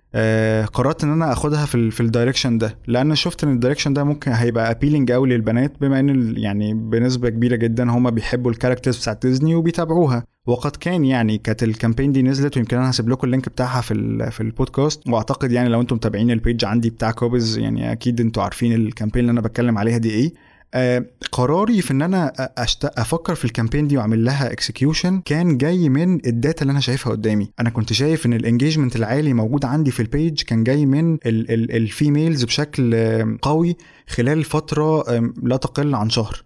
قررت 0.72 1.04
إن 1.04 1.10
أنا 1.12 1.32
أخدها 1.32 1.66
في 1.66 1.90
في 1.90 2.00
ال 2.00 2.06
direction 2.06 2.58
ده. 2.58 2.78
لأن 2.86 3.14
شفت 3.14 3.44
إن 3.44 3.52
ال 3.52 3.56
direction 3.56 3.92
ده 3.92 4.04
ممكن 4.04 4.32
هيبقى 4.32 4.70
appealing 4.70 5.12
قوي 5.12 5.28
للبنات 5.28 5.72
بما 5.80 6.00
إن 6.00 6.34
يعني 6.36 6.73
بنسبة 6.74 7.28
كبيرة 7.28 7.56
جدا 7.56 7.90
هم 7.90 8.10
بيحبوا 8.10 8.50
ال 8.50 8.55
characters 8.55 8.98
بتاعت 8.98 9.26
ديزني 9.26 9.54
وبيتابعوها. 9.54 10.24
وقد 10.46 10.76
كان 10.76 11.04
يعني 11.04 11.38
كانت 11.38 11.62
ال 11.62 11.68
campaign 11.68 12.12
دي 12.12 12.22
نزلت 12.22 12.56
ويمكن 12.56 12.76
أنا 12.76 12.90
هسيب 12.90 13.08
لكم 13.08 13.26
ال 13.26 13.31
link 13.31 13.48
بتاعها 13.48 13.80
في 13.80 13.94
في 14.30 14.40
البودكاست 14.40 15.08
وأعتقد 15.08 15.52
يعني 15.52 15.68
لو 15.68 15.80
أنتم 15.80 15.96
متابعين 15.96 16.30
ال 16.30 16.37
page 16.37 16.64
عندي 16.64 16.90
بتاع 16.90 17.10
كوبز 17.10 17.58
يعني 17.58 17.92
أكيد 17.92 18.20
أنتم 18.20 18.40
عارفين 18.40 18.72
ال 18.72 18.78
campaign 18.78 19.20
اللي 19.20 19.32
أنا 19.32 19.40
بتكلم 19.40 19.78
عليها 19.78 19.98
دي 19.98 20.10
إيه. 20.10 20.32
آه 20.76 21.06
قراري 21.32 21.82
في 21.82 21.90
إن 21.90 22.02
أنا 22.02 22.32
أشت... 22.38 22.84
أفكر 22.84 23.34
في 23.34 23.44
ال 23.44 23.49
campaign 23.49 23.88
دي 23.88 23.96
وأعمل 23.96 24.24
لها 24.24 24.52
execution 24.52 25.20
كان 25.24 25.58
جاي 25.58 25.88
من 25.88 26.26
ال 26.26 26.34
data 26.34 26.62
اللي 26.62 26.70
أنا 26.70 26.80
شايفها 26.80 27.12
قدامي. 27.12 27.50
أنا 27.60 27.70
كنت 27.70 27.92
شايف 27.92 28.26
إن 28.26 28.32
ال 28.32 28.38
engagement 28.38 28.96
العالي 28.96 29.32
موجود 29.34 29.64
عندي 29.64 29.90
في 29.90 30.00
ال 30.00 30.09
page 30.09 30.42
كان 30.42 30.64
جاي 30.64 30.86
من 30.86 31.18
ال 31.26 31.41
females 31.41 32.44
بشكل 32.44 32.94
قوي 33.42 33.76
خلال 34.08 34.44
فترة 34.44 35.04
لا 35.42 35.56
تقل 35.56 35.94
عن 35.94 36.10
شهر. 36.10 36.44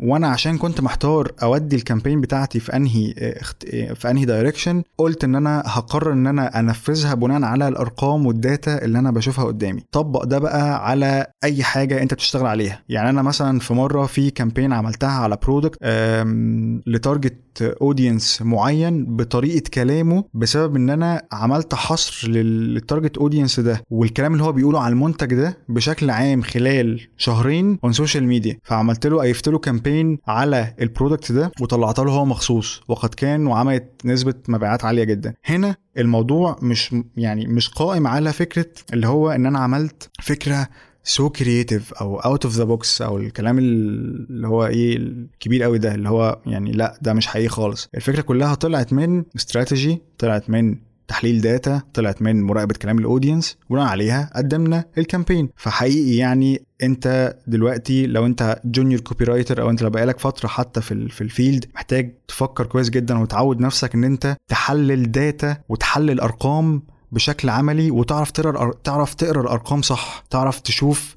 وأنا 0.00 0.28
عشان 0.28 0.58
كنت 0.58 0.80
محتار 0.80 1.32
أودي 1.42 1.76
ال 1.76 1.81
campaign 1.81 2.20
بتاعتي 2.20 2.60
في 2.60 2.76
أنهي 2.76 3.14
في 3.94 4.10
أنهي 4.10 4.24
direction 4.24 4.82
قلت 4.98 5.24
إن 5.24 5.34
أنا 5.34 5.62
هقرر 5.66 6.12
إن 6.12 6.26
أنا 6.26 6.60
أنفذها 6.60 7.14
بناء 7.14 7.42
على 7.42 7.68
الأرقام 7.68 8.26
وال 8.26 8.45
data 8.45 8.84
اللي 8.84 8.98
أنا 8.98 9.10
بشوفها 9.10 9.44
قدامي. 9.44 9.82
طبق 9.92 10.24
ده 10.24 10.38
بقى 10.38 10.88
على 10.88 11.26
أي 11.44 11.62
حاجة 11.64 12.02
أنت 12.02 12.14
بتشتغل 12.14 12.46
عليها. 12.46 12.82
يعني 12.88 13.10
أنا 13.10 13.22
مثلا 13.22 13.58
في 13.58 13.74
مرة 13.74 14.06
في 14.06 14.30
campaign 14.30 14.72
عملتها 14.72 15.10
على 15.10 15.38
product 15.42 15.78
ل 16.86 16.93
target 16.93 17.34
audience 17.80 18.42
معين 18.42 19.16
بطريقة 19.16 19.62
كلامه 19.74 20.24
بسبب 20.34 20.76
إن 20.76 20.90
أنا 20.90 21.22
عملت 21.32 21.74
حصر 21.74 22.28
لل 22.28 22.50
target 22.50 23.18
audience 23.18 23.60
ده 23.60 23.82
والكلام 23.90 24.32
اللي 24.32 24.44
هو 24.44 24.52
بيقوله 24.52 24.80
على 24.80 24.92
المنتج 24.92 25.34
ده 25.34 25.58
بشكل 25.68 26.10
عام 26.10 26.42
خلال 26.42 27.00
شهرين 27.16 27.78
on 27.84 27.92
social 27.92 28.24
media 28.26 28.58
فعملت 28.64 29.06
له 29.06 29.22
ايفت 29.34 29.48
له 29.48 29.58
campaign 29.58 30.18
على 30.26 30.74
ال 30.80 30.86
product 30.86 31.32
ده 31.32 31.52
وطلعت 31.60 31.98
له 31.98 32.12
هو 32.12 32.24
مخصوص 32.24 32.82
وقد 32.88 33.14
كان 33.14 33.46
وعملت 33.46 33.84
نسبة 34.04 34.34
مبيعات 34.48 34.84
عالية 34.84 35.04
جدا. 35.04 35.34
هنا 35.44 35.76
الموضوع 35.98 36.56
مش 36.62 36.96
يعني 37.16 37.46
مش 37.46 37.68
قائم 37.68 38.06
على 38.06 38.32
فكرة 38.32 38.66
اللي 38.92 39.06
هو 39.06 39.30
إن 39.30 39.46
أنا 39.46 39.58
عملت 39.58 40.10
فكرة 40.22 40.68
so 41.04 41.32
so 41.32 41.44
creative 41.44 41.92
أو 41.92 42.18
out 42.18 42.44
of 42.44 42.54
the 42.54 42.64
box 42.64 43.02
أو 43.02 43.18
الكلام 43.18 43.58
اللي 43.58 44.48
هو 44.48 44.66
إيه 44.66 44.96
الكبير 44.96 45.62
قوي 45.62 45.78
ده 45.78 45.94
اللي 45.94 46.08
هو 46.08 46.38
يعني 46.46 46.72
لأ 46.72 46.98
ده 47.02 47.12
مش 47.12 47.26
حقيقي 47.26 47.48
خالص. 47.48 47.88
الفكرة 47.94 48.20
كلها 48.20 48.54
طلعت 48.54 48.92
من 48.92 49.24
استراتيجي 49.36 50.02
طلعت 50.18 50.50
من 50.50 50.76
تحليل 51.08 51.40
data 51.40 51.82
طلعت 51.94 52.22
من 52.22 52.42
مراقبة 52.42 52.74
كلام 52.82 52.98
ال 52.98 53.04
audience 53.04 53.56
بناء 53.70 53.84
عليها 53.86 54.30
قدمنا 54.36 54.84
ال 54.98 55.04
campaign 55.04 55.48
فحقيقي 55.56 56.16
يعني 56.16 56.62
انت 56.82 57.36
دلوقتي 57.46 58.06
لو 58.06 58.26
انت 58.26 58.60
junior 58.64 59.00
copywriter 59.00 59.62
أو 59.62 59.70
انت 59.70 59.82
لو 59.82 59.90
بقالك 59.90 60.18
فترة 60.18 60.48
حتى 60.48 60.80
في 60.80 61.08
في 61.08 61.20
ال 61.20 61.27
field 61.27 61.64
محتاج 61.74 62.14
تفكر 62.28 62.66
كويس 62.66 62.90
جدا 62.90 63.18
وتعود 63.18 63.60
نفسك 63.60 63.94
إن 63.94 64.04
انت 64.04 64.36
تحلل 64.48 65.10
data 65.12 65.56
وتحلل 65.68 66.20
أرقام 66.20 66.82
بشكل 67.14 67.48
عملي 67.48 67.90
وتعرف 67.90 68.30
تقرأ 68.30 68.72
تعرف 68.84 69.14
تقرأ 69.14 69.40
الأرقام 69.40 69.82
صح. 69.82 70.24
تعرف 70.30 70.60
تشوف 70.60 71.14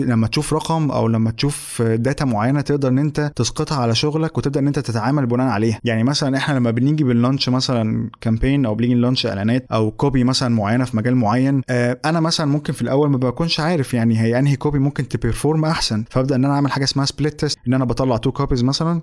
لما 0.00 0.26
تشوف 0.26 0.54
رقم 0.54 0.90
أو 0.90 1.08
لما 1.08 1.30
تشوف 1.30 1.82
data 1.82 2.24
معينة 2.24 2.60
تقدر 2.60 2.88
إن 2.88 2.98
أنت 2.98 3.32
تسقطها 3.36 3.78
على 3.78 3.94
شغلك 3.94 4.38
وتبدأ 4.38 4.60
إن 4.60 4.66
أنت 4.66 4.78
تتعامل 4.78 5.26
بناء 5.26 5.46
عليها. 5.46 5.80
يعني 5.84 6.04
مثلا 6.04 6.36
إحنا 6.36 6.54
لما 6.54 6.70
بنيجي 6.70 7.04
بن 7.04 7.15
launch 7.15 7.48
مثلا 7.48 8.10
campaign 8.20 8.66
أو 8.66 8.74
بنيجي 8.74 8.94
ن 8.94 8.99
launch 8.99 9.26
إعلانات 9.26 9.66
أو 9.72 9.90
copy 9.90 10.24
مثلا 10.24 10.54
معينة 10.54 10.84
في 10.84 10.96
مجال 10.96 11.16
معين 11.16 11.62
أنا 11.70 12.20
مثلا 12.20 12.46
ممكن 12.46 12.72
في 12.72 12.82
الأول 12.82 13.10
ما 13.10 13.16
بكونش 13.16 13.60
عارف 13.60 13.94
يعني 13.94 14.20
هي 14.20 14.38
أنهي 14.38 14.56
copy 14.56 14.78
ممكن 14.78 15.08
ت 15.08 15.15
perform 15.15 15.64
أحسن. 15.64 16.04
فأبدأ 16.10 16.34
إن 16.34 16.44
أنا 16.44 16.54
أعمل 16.54 16.72
حاجة 16.72 16.84
اسمها 16.84 17.04
split 17.04 17.40
test 17.40 17.58
إن 17.68 17.74
أنا 17.74 17.84
بطلع 17.84 18.16
two 18.16 18.32
copies 18.32 18.64
مثلا 18.64 19.00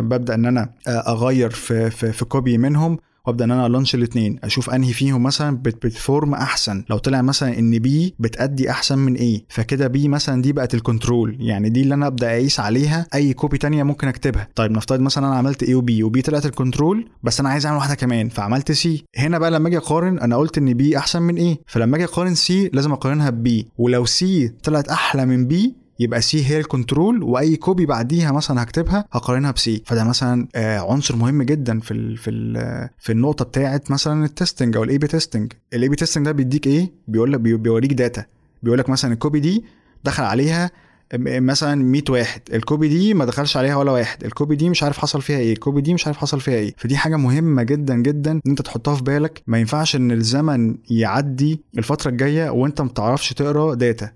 ببدأ 0.00 0.34
إن 0.34 0.46
أنا 0.46 0.70
أغير 0.88 1.50
في 1.50 1.90
في, 1.90 2.12
في 2.12 2.24
copy 2.24 2.58
منهم. 2.58 2.98
وابدأ 3.26 3.44
إن 3.44 3.50
أنا 3.50 3.68
launch 3.68 3.94
الاثنين 3.94 4.38
أشوف 4.44 4.70
أنهي 4.70 4.92
فيهم 4.92 5.22
مثلا 5.22 5.56
بت 5.56 5.73
perform 5.73 6.34
أحسن. 6.34 6.84
لو 6.90 6.98
طلع 6.98 7.22
مثلا 7.22 7.58
إن 7.58 7.78
B 7.78 8.14
بتأدي 8.18 8.70
أحسن 8.70 8.98
من 8.98 9.14
A 9.14 9.44
فكده 9.48 9.86
B 9.86 10.08
مثلا 10.08 10.42
دي 10.42 10.52
بقت 10.52 10.74
ال 10.74 10.82
control 10.82 11.36
يعني 11.40 11.68
دي 11.68 11.82
اللي 11.82 11.94
أنا 11.94 12.06
أبدأ 12.06 12.30
أقيس 12.30 12.60
عليها 12.60 13.06
أي 13.14 13.32
copy 13.32 13.58
تانية 13.58 13.82
ممكن 13.82 14.08
أكتبها. 14.08 14.48
طيب 14.54 14.70
نفترض 14.70 15.00
مثلا 15.00 15.26
أنا 15.26 15.36
عملت 15.36 15.62
A 15.62 15.74
و 15.74 15.88
B 15.88 16.02
و 16.02 16.12
B 16.12 16.22
طلعت 16.22 16.46
ال 16.46 16.54
control 16.54 17.08
بس 17.22 17.40
أنا 17.40 17.48
عايز 17.48 17.66
أعمل 17.66 17.78
واحدة 17.78 17.94
كمان 17.94 18.28
فعملت 18.28 18.72
C 18.72 19.04
هنا 19.16 19.38
بقى 19.38 19.50
لما 19.50 19.68
أجي 19.68 19.76
أقارن 19.76 20.18
أنا 20.18 20.36
قلت 20.36 20.58
إن 20.58 20.74
B 20.74 20.98
أحسن 20.98 21.22
من 21.22 21.36
A 21.36 21.58
فلما 21.66 21.96
أجي 21.96 22.04
أقارن 22.04 22.34
C 22.34 22.70
لازم 22.72 22.92
أقارنها 22.92 23.30
ب 23.30 23.48
B 23.48 23.66
ولو 23.78 24.04
C 24.04 24.48
طلعت 24.48 24.88
أحلى 24.88 25.26
من 25.26 25.46
B 25.46 25.74
يبقى 25.98 26.20
C 26.20 26.46
هي 26.46 26.58
ال 26.60 26.68
control 26.68 27.22
وأي 27.22 27.56
copy 27.56 27.86
بعديها 27.86 28.32
مثلا 28.32 28.62
هكتبها 28.62 29.04
هقارنها 29.12 29.50
ب 29.50 29.66
C 29.66 29.82
فده 29.86 30.04
مثلا 30.04 30.48
عنصر 30.90 31.16
مهم 31.16 31.42
جدا 31.42 31.80
في 31.80 31.90
ال 31.90 32.16
في 32.16 32.30
ال 32.30 32.88
في 32.98 33.12
النقطة 33.12 33.44
بتاعه 33.44 33.80
مثلا 33.90 34.24
ال 34.24 34.31
testing 34.31 34.76
أو 34.76 34.84
ال 34.84 34.98
A/B 34.98 35.06
testing 35.06 35.52
ال 35.74 35.88
A/B 35.88 35.96
testing 35.96 36.24
ده 36.24 36.32
بيديك 36.32 36.66
إيه؟ 36.66 36.92
بيقول 37.08 37.32
لك 37.32 37.40
بيوريك 37.40 37.92
data 37.92 38.24
بيقول 38.62 38.78
لك 38.78 38.88
مثلا 38.88 39.12
ال 39.12 39.18
copy 39.18 39.40
دي 39.40 39.64
دخل 40.04 40.24
عليها 40.24 40.70
مثلا 41.14 41.74
100 41.84 42.02
واحد 42.10 42.40
ال 42.54 42.61
copy 42.61 42.88
دي 42.88 43.14
ما 43.14 43.24
دخلش 43.24 43.56
عليها 43.56 43.76
ولا 43.76 43.92
واحد 43.92 44.24
ال 44.24 44.30
copy 44.30 44.56
دي 44.56 44.70
مش 44.70 44.82
عارف 44.82 44.98
حصل 44.98 45.22
فيها 45.22 45.38
إيه 45.38 45.52
ال 45.52 45.58
copy 45.58 45.80
دي 45.80 45.94
مش 45.94 46.06
عارف 46.06 46.16
حصل 46.18 46.40
فيها 46.40 46.54
إيه. 46.54 46.74
فدي 46.78 46.96
حاجة 46.96 47.16
مهمة 47.16 47.62
جدا 47.62 47.94
جدا 47.94 48.30
إن 48.32 48.40
أنت 48.46 48.62
تحطها 48.62 48.94
في 48.94 49.02
بالك. 49.02 49.42
ما 49.46 49.58
ينفعش 49.58 49.96
إن 49.96 50.12
الزمن 50.12 50.74
يعدي 50.90 51.60
الفترة 51.78 52.10
الجاية 52.10 52.50
وأنت 52.50 52.80
ما 52.80 52.88
بتعرفش 52.88 53.32
تقرأ 53.32 53.74
data 53.74 54.10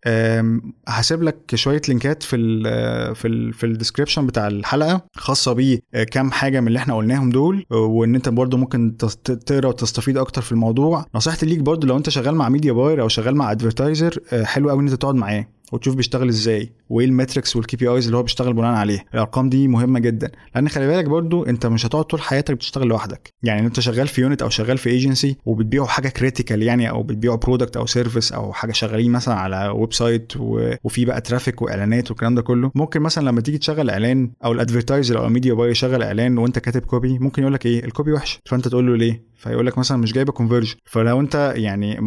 هسيب 0.89 1.23
لك 1.23 1.37
شوية 1.55 1.81
لينكات 1.89 2.23
في 2.23 2.37
ال 2.37 3.15
في 3.15 3.29
ال 3.29 3.53
في 3.53 3.67
ال 3.67 3.72
description 3.72 4.27
بتاع 4.27 4.47
الحلقة 4.49 5.03
خاصة 5.17 5.53
بيه 5.53 5.81
كام 6.11 6.31
حاجة 6.31 6.61
من 6.61 6.69
اللي 6.69 6.79
إحنا 6.79 6.97
قلناهم 6.97 7.31
دول 7.31 7.65
وإن 7.71 8.15
أنت 8.15 8.29
برضو 8.29 8.57
ممكن 8.57 8.97
تقرأ 9.47 9.69
وتستفيد 9.69 10.19
أكتر 10.19 10.43
في 10.43 10.53
الموضوع. 10.53 11.05
نصيحتي 11.15 11.47
ليك 11.47 11.59
برضو 11.59 11.87
لو 11.87 11.97
أنت 11.97 12.09
شغال 12.11 12.35
مع 12.35 12.49
media 12.49 12.73
buyer 12.73 13.03
أو 13.03 13.09
شغال 13.09 13.37
مع 13.37 13.53
advertiser 13.53 14.19
حلو 14.45 14.71
قوي 14.71 14.81
إن 14.81 14.89
أنت 14.89 14.95
تقعد 15.01 15.15
معاه. 15.15 15.47
وتشوف 15.73 15.95
بيشتغل 15.95 16.29
إزاي 16.29 16.73
وإيه 16.89 17.07
ال 17.07 17.13
metrics 17.13 17.57
وال 17.57 17.77
KPIs 17.77 18.05
اللي 18.05 18.17
هو 18.17 18.23
بيشتغل 18.23 18.53
بناء 18.53 18.75
عليه. 18.75 19.05
الأرقام 19.15 19.49
دي 19.49 19.69
مهمة 19.69 19.99
جدا 19.99 20.31
لأن 20.55 20.69
خلي 20.69 20.87
بالك 20.87 21.05
برضو 21.05 21.45
أنت 21.45 21.67
مش 21.67 21.87
هتقعد 21.87 22.05
طول 22.05 22.21
حياتك 22.21 22.55
بتشتغل 22.55 22.87
لوحدك. 22.87 23.33
يعني 23.43 23.67
أنت 23.67 23.81
شغال 23.81 24.09
في 24.09 24.21
unit 24.21 24.43
أو 24.43 24.49
شغال 24.49 24.79
في 24.79 24.91
ايجنسي 24.91 25.37
وبتبيعوا 25.47 25.87
حاجة 25.87 26.09
critical 26.09 26.63
يعني 26.63 26.91
أو 26.91 27.03
بتبيعوا 27.03 27.37
product 27.37 27.77
أو 27.77 27.87
service 27.87 28.33
أو 28.33 28.53
حاجة 28.53 28.73
شغالين 28.73 29.13
مثلا 29.13 29.35
على 29.35 29.69
website 29.69 30.33
و... 30.37 30.71
وفي 30.85 31.05
بقى 31.05 31.21
traffic 31.21 31.63
وإعلانات 31.63 32.11
والكلام 32.11 32.35
ده 32.35 32.43
كله. 32.43 32.71
ممكن 32.75 33.01
مثلا 33.01 33.25
لما 33.25 33.41
تيجي 33.41 33.59
تشغل 33.59 33.91
إعلان 33.91 34.31
أو 34.45 34.53
ال 34.53 34.59
advertiser 34.59 35.19
أو 35.19 35.27
ال 35.27 35.32
media 35.32 35.55
buyer 35.55 35.71
يشغل 35.71 36.03
إعلان 36.03 36.39
وأنت 36.39 36.59
كاتب 36.59 36.81
copy 36.83 37.19
ممكن 37.19 37.43
يقول 37.43 37.55
لك 37.55 37.67
إيه؟ 37.67 37.85
ال 37.85 37.90
copy 37.90 38.13
وحش. 38.13 38.41
فأنت 38.47 38.69
تقول 38.69 38.87
له 38.87 38.97
ليه؟ 38.97 39.31
فيقول 39.37 39.67
لك 39.67 39.79
مثلا 39.79 39.97
مش 39.99 40.13
جايبة 40.13 40.33
conversion 40.33 40.75
فلو 40.85 41.21
أنت 41.21 41.53
يعني 41.57 41.99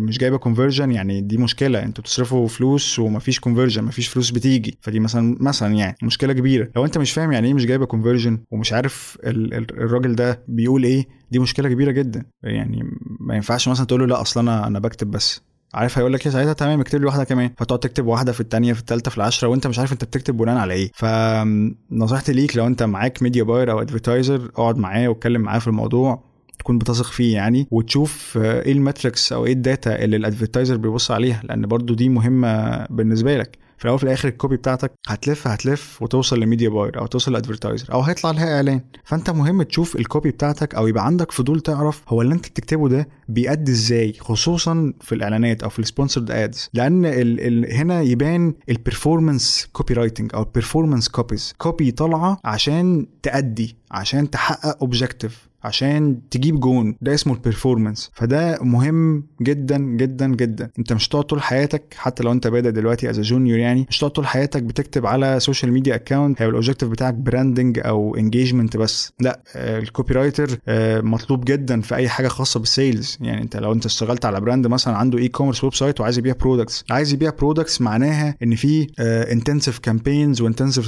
مش 0.00 0.18
جايبة 0.18 0.36
conversion 0.36 0.92
يعني 0.92 1.20
دي 1.20 1.36
مشكلة 1.38 1.82
أنتوا 1.82 2.04
بتصرفوا 2.04 2.48
فلوس 2.48 2.81
ومفيش 2.98 3.40
conversion 3.40 3.84
مفيش 3.84 4.08
فلوس 4.08 4.30
بتيجي. 4.30 4.78
فدي 4.80 5.00
مثلا 5.00 5.36
مثلا 5.40 5.74
يعني 5.74 5.96
مشكلة 6.02 6.32
كبيرة. 6.32 6.68
لو 6.76 6.84
أنت 6.84 6.98
مش 6.98 7.12
فاهم 7.12 7.32
يعني 7.32 7.48
إيه 7.48 7.54
مش 7.54 7.66
جايبة 7.66 7.86
conversion 7.86 8.38
ومش 8.50 8.72
عارف 8.72 9.18
ال 9.24 9.54
ال 9.54 9.78
الراجل 9.82 10.14
ده 10.14 10.42
بيقول 10.48 10.84
إيه 10.84 11.06
دي 11.30 11.38
مشكلة 11.38 11.68
كبيرة 11.68 11.90
جدا. 11.90 12.24
يعني 12.42 12.82
ما 13.20 13.34
ينفعش 13.34 13.68
مثلا 13.68 13.86
تقول 13.86 14.00
له 14.00 14.06
لا 14.06 14.20
أصل 14.20 14.40
أنا 14.40 14.66
أنا 14.66 14.78
بكتب 14.78 15.10
بس. 15.10 15.40
عارف 15.74 15.98
هيقول 15.98 16.12
لك 16.12 16.26
إيه 16.26 16.32
ساعتها 16.32 16.52
تمام 16.52 16.80
اكتب 16.80 17.00
لي 17.00 17.06
واحدة 17.06 17.24
كمان. 17.24 17.50
فتقعد 17.58 17.78
تكتب 17.78 18.06
واحدة 18.06 18.32
في 18.32 18.40
الثانية 18.40 18.72
في 18.72 18.80
الثالثه 18.80 19.10
في 19.10 19.16
العشره 19.16 19.48
وأنت 19.48 19.66
مش 19.66 19.78
عارف 19.78 19.92
أنت 19.92 20.04
بتكتب 20.04 20.36
بناء 20.36 20.56
على 20.56 20.74
إيه. 20.74 20.90
فنصيحتي 20.94 22.32
ليك 22.32 22.56
لو 22.56 22.66
أنت 22.66 22.82
معاك 22.82 23.22
media 23.22 23.42
buyer 23.42 23.70
أو 23.70 23.80
advertiser 23.80 24.50
اقعد 24.54 24.76
معاه 24.78 25.08
واتكلم 25.08 25.40
معاه 25.40 25.58
في 25.58 25.66
الموضوع. 25.68 26.31
تكون 26.62 26.78
بتثق 26.78 27.04
فيه 27.12 27.34
يعني 27.34 27.66
وتشوف 27.70 28.38
إيه 28.42 28.72
ال 28.72 28.80
metrics 28.80 29.32
أو 29.32 29.46
إيه 29.46 29.52
ال 29.52 29.62
data 29.62 30.04
اللي 30.04 30.16
ال 30.16 30.22
advertiser 30.22 30.76
بيبص 30.76 31.10
عليها 31.10 31.40
لأن 31.44 31.66
برضو 31.66 31.94
دي 31.94 32.08
مهمة 32.08 32.84
بالنسبة 32.90 33.36
لك. 33.36 33.58
في 33.78 33.84
الأول 33.86 33.94
وفي 33.94 34.04
الآخر 34.04 34.28
ال 34.28 34.34
copy 34.34 34.56
بتاعتك 34.56 34.92
هتلف 35.08 35.48
هتلف 35.48 36.02
وتوصل 36.02 36.40
ل 36.40 36.45
media 36.45 36.68
buyer 36.68 36.98
أو 37.00 37.06
توصل 37.06 37.32
ل 37.32 37.38
advertiser 37.38 37.92
أو 37.92 38.00
هيطلع 38.00 38.30
لها 38.30 38.56
إعلان. 38.56 38.80
فأنت 39.04 39.30
مهم 39.30 39.62
تشوف 39.62 39.96
ال 39.96 40.03
copy 40.03 40.30
بتاعتك 40.30 40.74
أو 40.74 40.86
يبقى 40.86 41.06
عندك 41.06 41.32
فضول 41.32 41.60
تعرف 41.60 42.02
هو 42.08 42.22
اللي 42.22 42.34
أنت 42.34 42.48
بتكتبه 42.48 42.88
ده 42.88 43.08
بيأدي 43.28 43.72
إزاي 43.72 44.12
خصوصا 44.20 44.92
في 45.00 45.14
الإعلانات 45.14 45.62
أو 45.62 45.68
في 45.68 45.78
ال 45.78 45.83
sponsored 45.83 46.30
ads 46.30 46.68
لأن 46.74 47.04
ال 47.06 47.40
ال 47.40 47.72
هنا 47.74 48.00
يبان 48.02 48.54
ال 48.68 49.68
performance 49.72 49.94
copywriting 49.94 50.30
أو 50.34 50.42
ال 50.42 50.48
performance 50.48 51.08
copies 51.08 51.54
copy 51.58 51.90
طالعة 51.90 52.38
عشان 52.44 53.06
تأدي 53.22 53.76
عشان 53.92 54.30
تحقق 54.30 54.76
objective 54.80 55.52
عشان 55.64 56.18
تجيب 56.30 56.60
جون. 56.60 56.96
ده 57.00 57.14
اسمه 57.14 57.34
ال 57.34 57.40
performance 57.40 58.10
فده 58.14 58.58
مهم 58.62 59.26
جدا 59.42 59.78
جدا 59.78 60.26
جدا. 60.26 60.70
انت 60.78 60.92
مش 60.92 61.08
هتقعد 61.08 61.24
طول 61.24 61.42
حياتك 61.42 61.94
حتى 61.96 62.22
لو 62.22 62.32
انت 62.32 62.46
بادئ 62.46 62.70
دلوقتي 62.70 63.10
as 63.10 63.20
junior 63.20 63.58
يعني 63.58 63.86
مش 63.88 63.98
هتقعد 63.98 64.10
طول 64.10 64.26
حياتك 64.26 64.62
بتكتب 64.62 65.06
على 65.06 65.40
social 65.40 65.72
media 65.72 65.94
account 65.94 66.42
هيبقى 66.42 66.50
ال 66.50 66.54
objective 66.54 66.88
بتاعك 66.88 67.14
branding 67.14 67.80
أو 67.84 68.16
engagement 68.16 68.76
بس. 68.76 69.12
لا 69.20 69.40
ال 69.56 70.14
copywriter 70.14 70.58
مطلوب 71.04 71.44
جدا 71.44 71.80
في 71.80 71.94
أي 71.94 72.08
حاجة 72.08 72.28
خاصة 72.28 72.60
بال 72.60 72.77
sales 72.77 73.18
يعني 73.20 73.42
انت 73.42 73.56
لو 73.56 73.72
انت 73.72 73.86
اشتغلت 73.86 74.24
على 74.24 74.40
brand 74.40 74.66
مثلا 74.66 74.96
عنده 74.96 75.18
e-commerce 75.18 75.64
website 75.64 76.00
وعايز 76.00 76.18
يبيع 76.18 76.34
products 76.40 76.84
عايز 76.90 77.12
يبيع 77.12 77.30
products 77.30 77.80
معناها 77.80 78.36
إن 78.42 78.54
في 78.54 78.86
intensive 78.98 79.78
campaigns 79.78 80.40
و 80.40 80.45
intensive 80.45 80.86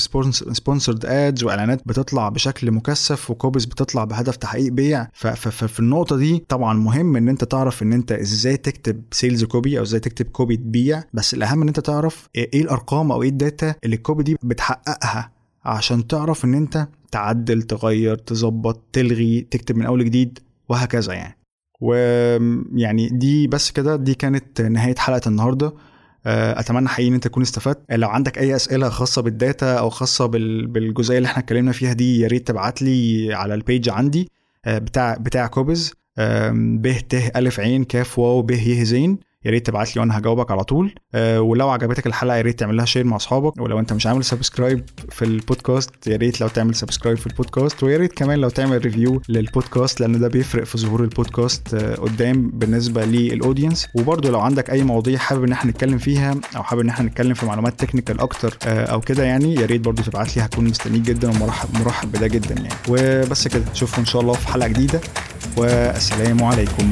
sponsored 0.53 1.07
ads 1.07 1.45
وإعلانات 1.45 1.83
بتطلع 1.87 2.29
بشكل 2.29 2.71
مكثف. 2.71 2.94
و 3.31 3.36
copies 3.36 3.65
بتطلع 3.65 4.05
بهدف 4.05 4.37
تحقيق 4.37 4.73
بيع. 4.73 5.09
ففي 5.15 5.81
النقطة 5.81 6.17
دي 6.17 6.45
طبعا 6.49 6.75
مهم 6.75 7.17
إن 7.17 7.29
أنت 7.29 7.45
تعرف 7.45 7.83
إن 7.83 7.93
أنت 7.93 8.13
إزاي 8.13 8.57
تكتب 8.57 9.03
sales 9.13 9.45
copy 9.45 9.79
أو 9.79 9.83
إزاي 9.83 10.01
تكتب 10.01 10.27
copy 10.27 10.57
تبيع. 10.57 11.03
بس 11.13 11.35
الأهم 11.35 11.63
إن 11.63 11.69
أنت 11.69 11.81
تعرف 11.81 12.29
إيه 12.37 12.63
الأرقام 12.63 13.13
أو 13.13 13.23
إيه 13.23 13.29
ال 13.29 13.38
data 13.38 13.75
اللي 13.85 13.97
ال 13.97 14.02
copy 14.02 14.23
دي 14.23 14.37
بتحققها 14.43 15.31
عشان 15.65 16.07
تعرف 16.07 16.45
إن 16.45 16.55
أنت 16.55 16.89
تعدل 17.11 17.63
تغير 17.63 18.17
تظبط 18.17 18.83
تلغي 18.93 19.41
تكتب 19.51 19.77
من 19.77 19.87
أول 19.87 20.05
جديد 20.05 20.39
وهكذا 20.69 21.13
يعني. 21.13 21.39
ويعني 21.81 23.09
دي 23.09 23.47
بس 23.47 23.71
كده 23.71 23.97
دي 23.97 24.15
كانت 24.15 24.61
نهاية 24.61 24.95
حلقة 24.99 25.29
النهارده. 25.29 25.73
أتمنى 26.27 26.89
حقيقي 26.89 27.09
إن 27.09 27.15
أنت 27.15 27.25
تكون 27.25 27.43
استفدت. 27.43 27.79
لو 27.91 28.09
عندك 28.09 28.39
أي 28.39 28.57
أسئلة 28.57 28.89
خاصة 28.89 29.23
بال 29.23 29.40
data 29.40 29.75
أو 29.75 29.91
خاصة 29.91 30.27
بالجزئية 30.27 31.19
اللي 31.19 31.27
إحنا 31.27 31.43
اتكلمنا 31.43 31.73
فيها 31.73 31.93
دي 31.93 32.21
يا 32.21 32.29
ريت 32.29 32.49
تبعت 32.49 32.83
لي 32.83 33.35
على 33.35 33.55
ال 33.55 33.62
page 33.62 33.89
عندي 33.89 34.29
بتاع 34.67 35.17
بتاع 35.21 35.47
كوبز. 35.47 35.93
ب 36.19 36.93
ت 37.09 37.15
الف 37.37 37.61
عين 37.61 37.85
كاف 37.85 38.19
واو 38.19 38.43
ب 38.43 38.51
ي 38.51 38.85
زين. 38.85 39.19
يا 39.45 39.51
ريت 39.51 39.67
تبعت 39.67 39.97
لي 39.97 40.01
وأنا 40.01 40.19
هجاوبك 40.19 40.51
على 40.51 40.65
طول. 40.65 40.95
أه 41.15 41.41
ولو 41.41 41.69
عجبتك 41.71 42.07
الحلقة 42.07 42.37
يا 42.37 42.43
ريت 42.43 42.59
تعمل 42.59 42.77
لها 42.77 42.85
share 42.85 43.05
مع 43.05 43.17
أصحابك. 43.17 43.61
ولو 43.61 43.79
انت 43.79 43.93
مش 43.93 44.07
عامل 44.07 44.25
subscribe 44.25 44.85
في 45.11 45.25
البودكاست 45.25 46.07
يا 46.07 46.17
ريت 46.17 46.41
لو 46.41 46.49
تعمل 46.49 46.75
subscribe 46.75 47.19
في 47.19 47.27
البودكاست. 47.27 47.83
ويا 47.83 47.97
ريت 47.97 48.13
كمان 48.13 48.39
لو 48.39 48.49
تعمل 48.49 48.85
review 48.85 49.23
للبودكاست 49.29 50.01
لأن 50.01 50.21
ده 50.21 50.29
بيفرق 50.29 50.65
في 50.65 50.79
ظهور 50.79 51.03
البودكاست 51.03 51.75
أه 51.75 51.95
قدام 51.95 52.51
بالنسبة 52.51 53.05
لل 53.05 53.22
audience 53.22 53.89
وبرده 53.95 54.31
لو 54.31 54.41
عندك 54.41 54.71
أي 54.71 54.83
مواضيع 54.83 55.19
حابب 55.19 55.45
إن 55.45 55.53
إحنا 55.53 55.71
نتكلم 55.71 55.99
فيها 55.99 56.35
أو 56.57 56.63
حابب 56.63 56.81
إن 56.81 56.89
إحنا 56.89 57.07
نتكلم 57.07 57.35
في 57.35 57.47
معلومات 57.47 57.81
technical 57.81 58.21
أكتر 58.21 58.59
أه 58.67 58.85
أو 58.85 59.01
كده 59.01 59.25
يعني 59.25 59.55
يا 59.55 59.67
ريت 59.67 59.81
برده 59.81 60.03
تبعت 60.03 60.37
لي. 60.37 60.43
هكون 60.45 60.65
مستنيك 60.65 61.03
جدا 61.03 61.31
ومرحب 61.31 61.69
مرحب 61.75 62.13
بده 62.13 62.27
جدا 62.27 62.55
يعني. 62.55 62.69
وبس 62.89 63.49
كده 63.49 63.65
اشوفكم 63.73 64.01
إن 64.01 64.07
شاء 64.07 64.23
الله 64.23 64.33
في 64.33 64.49
حلقة 64.49 64.69
جديدة. 64.69 65.01
والسلام 65.57 66.43
عليكم. 66.43 66.91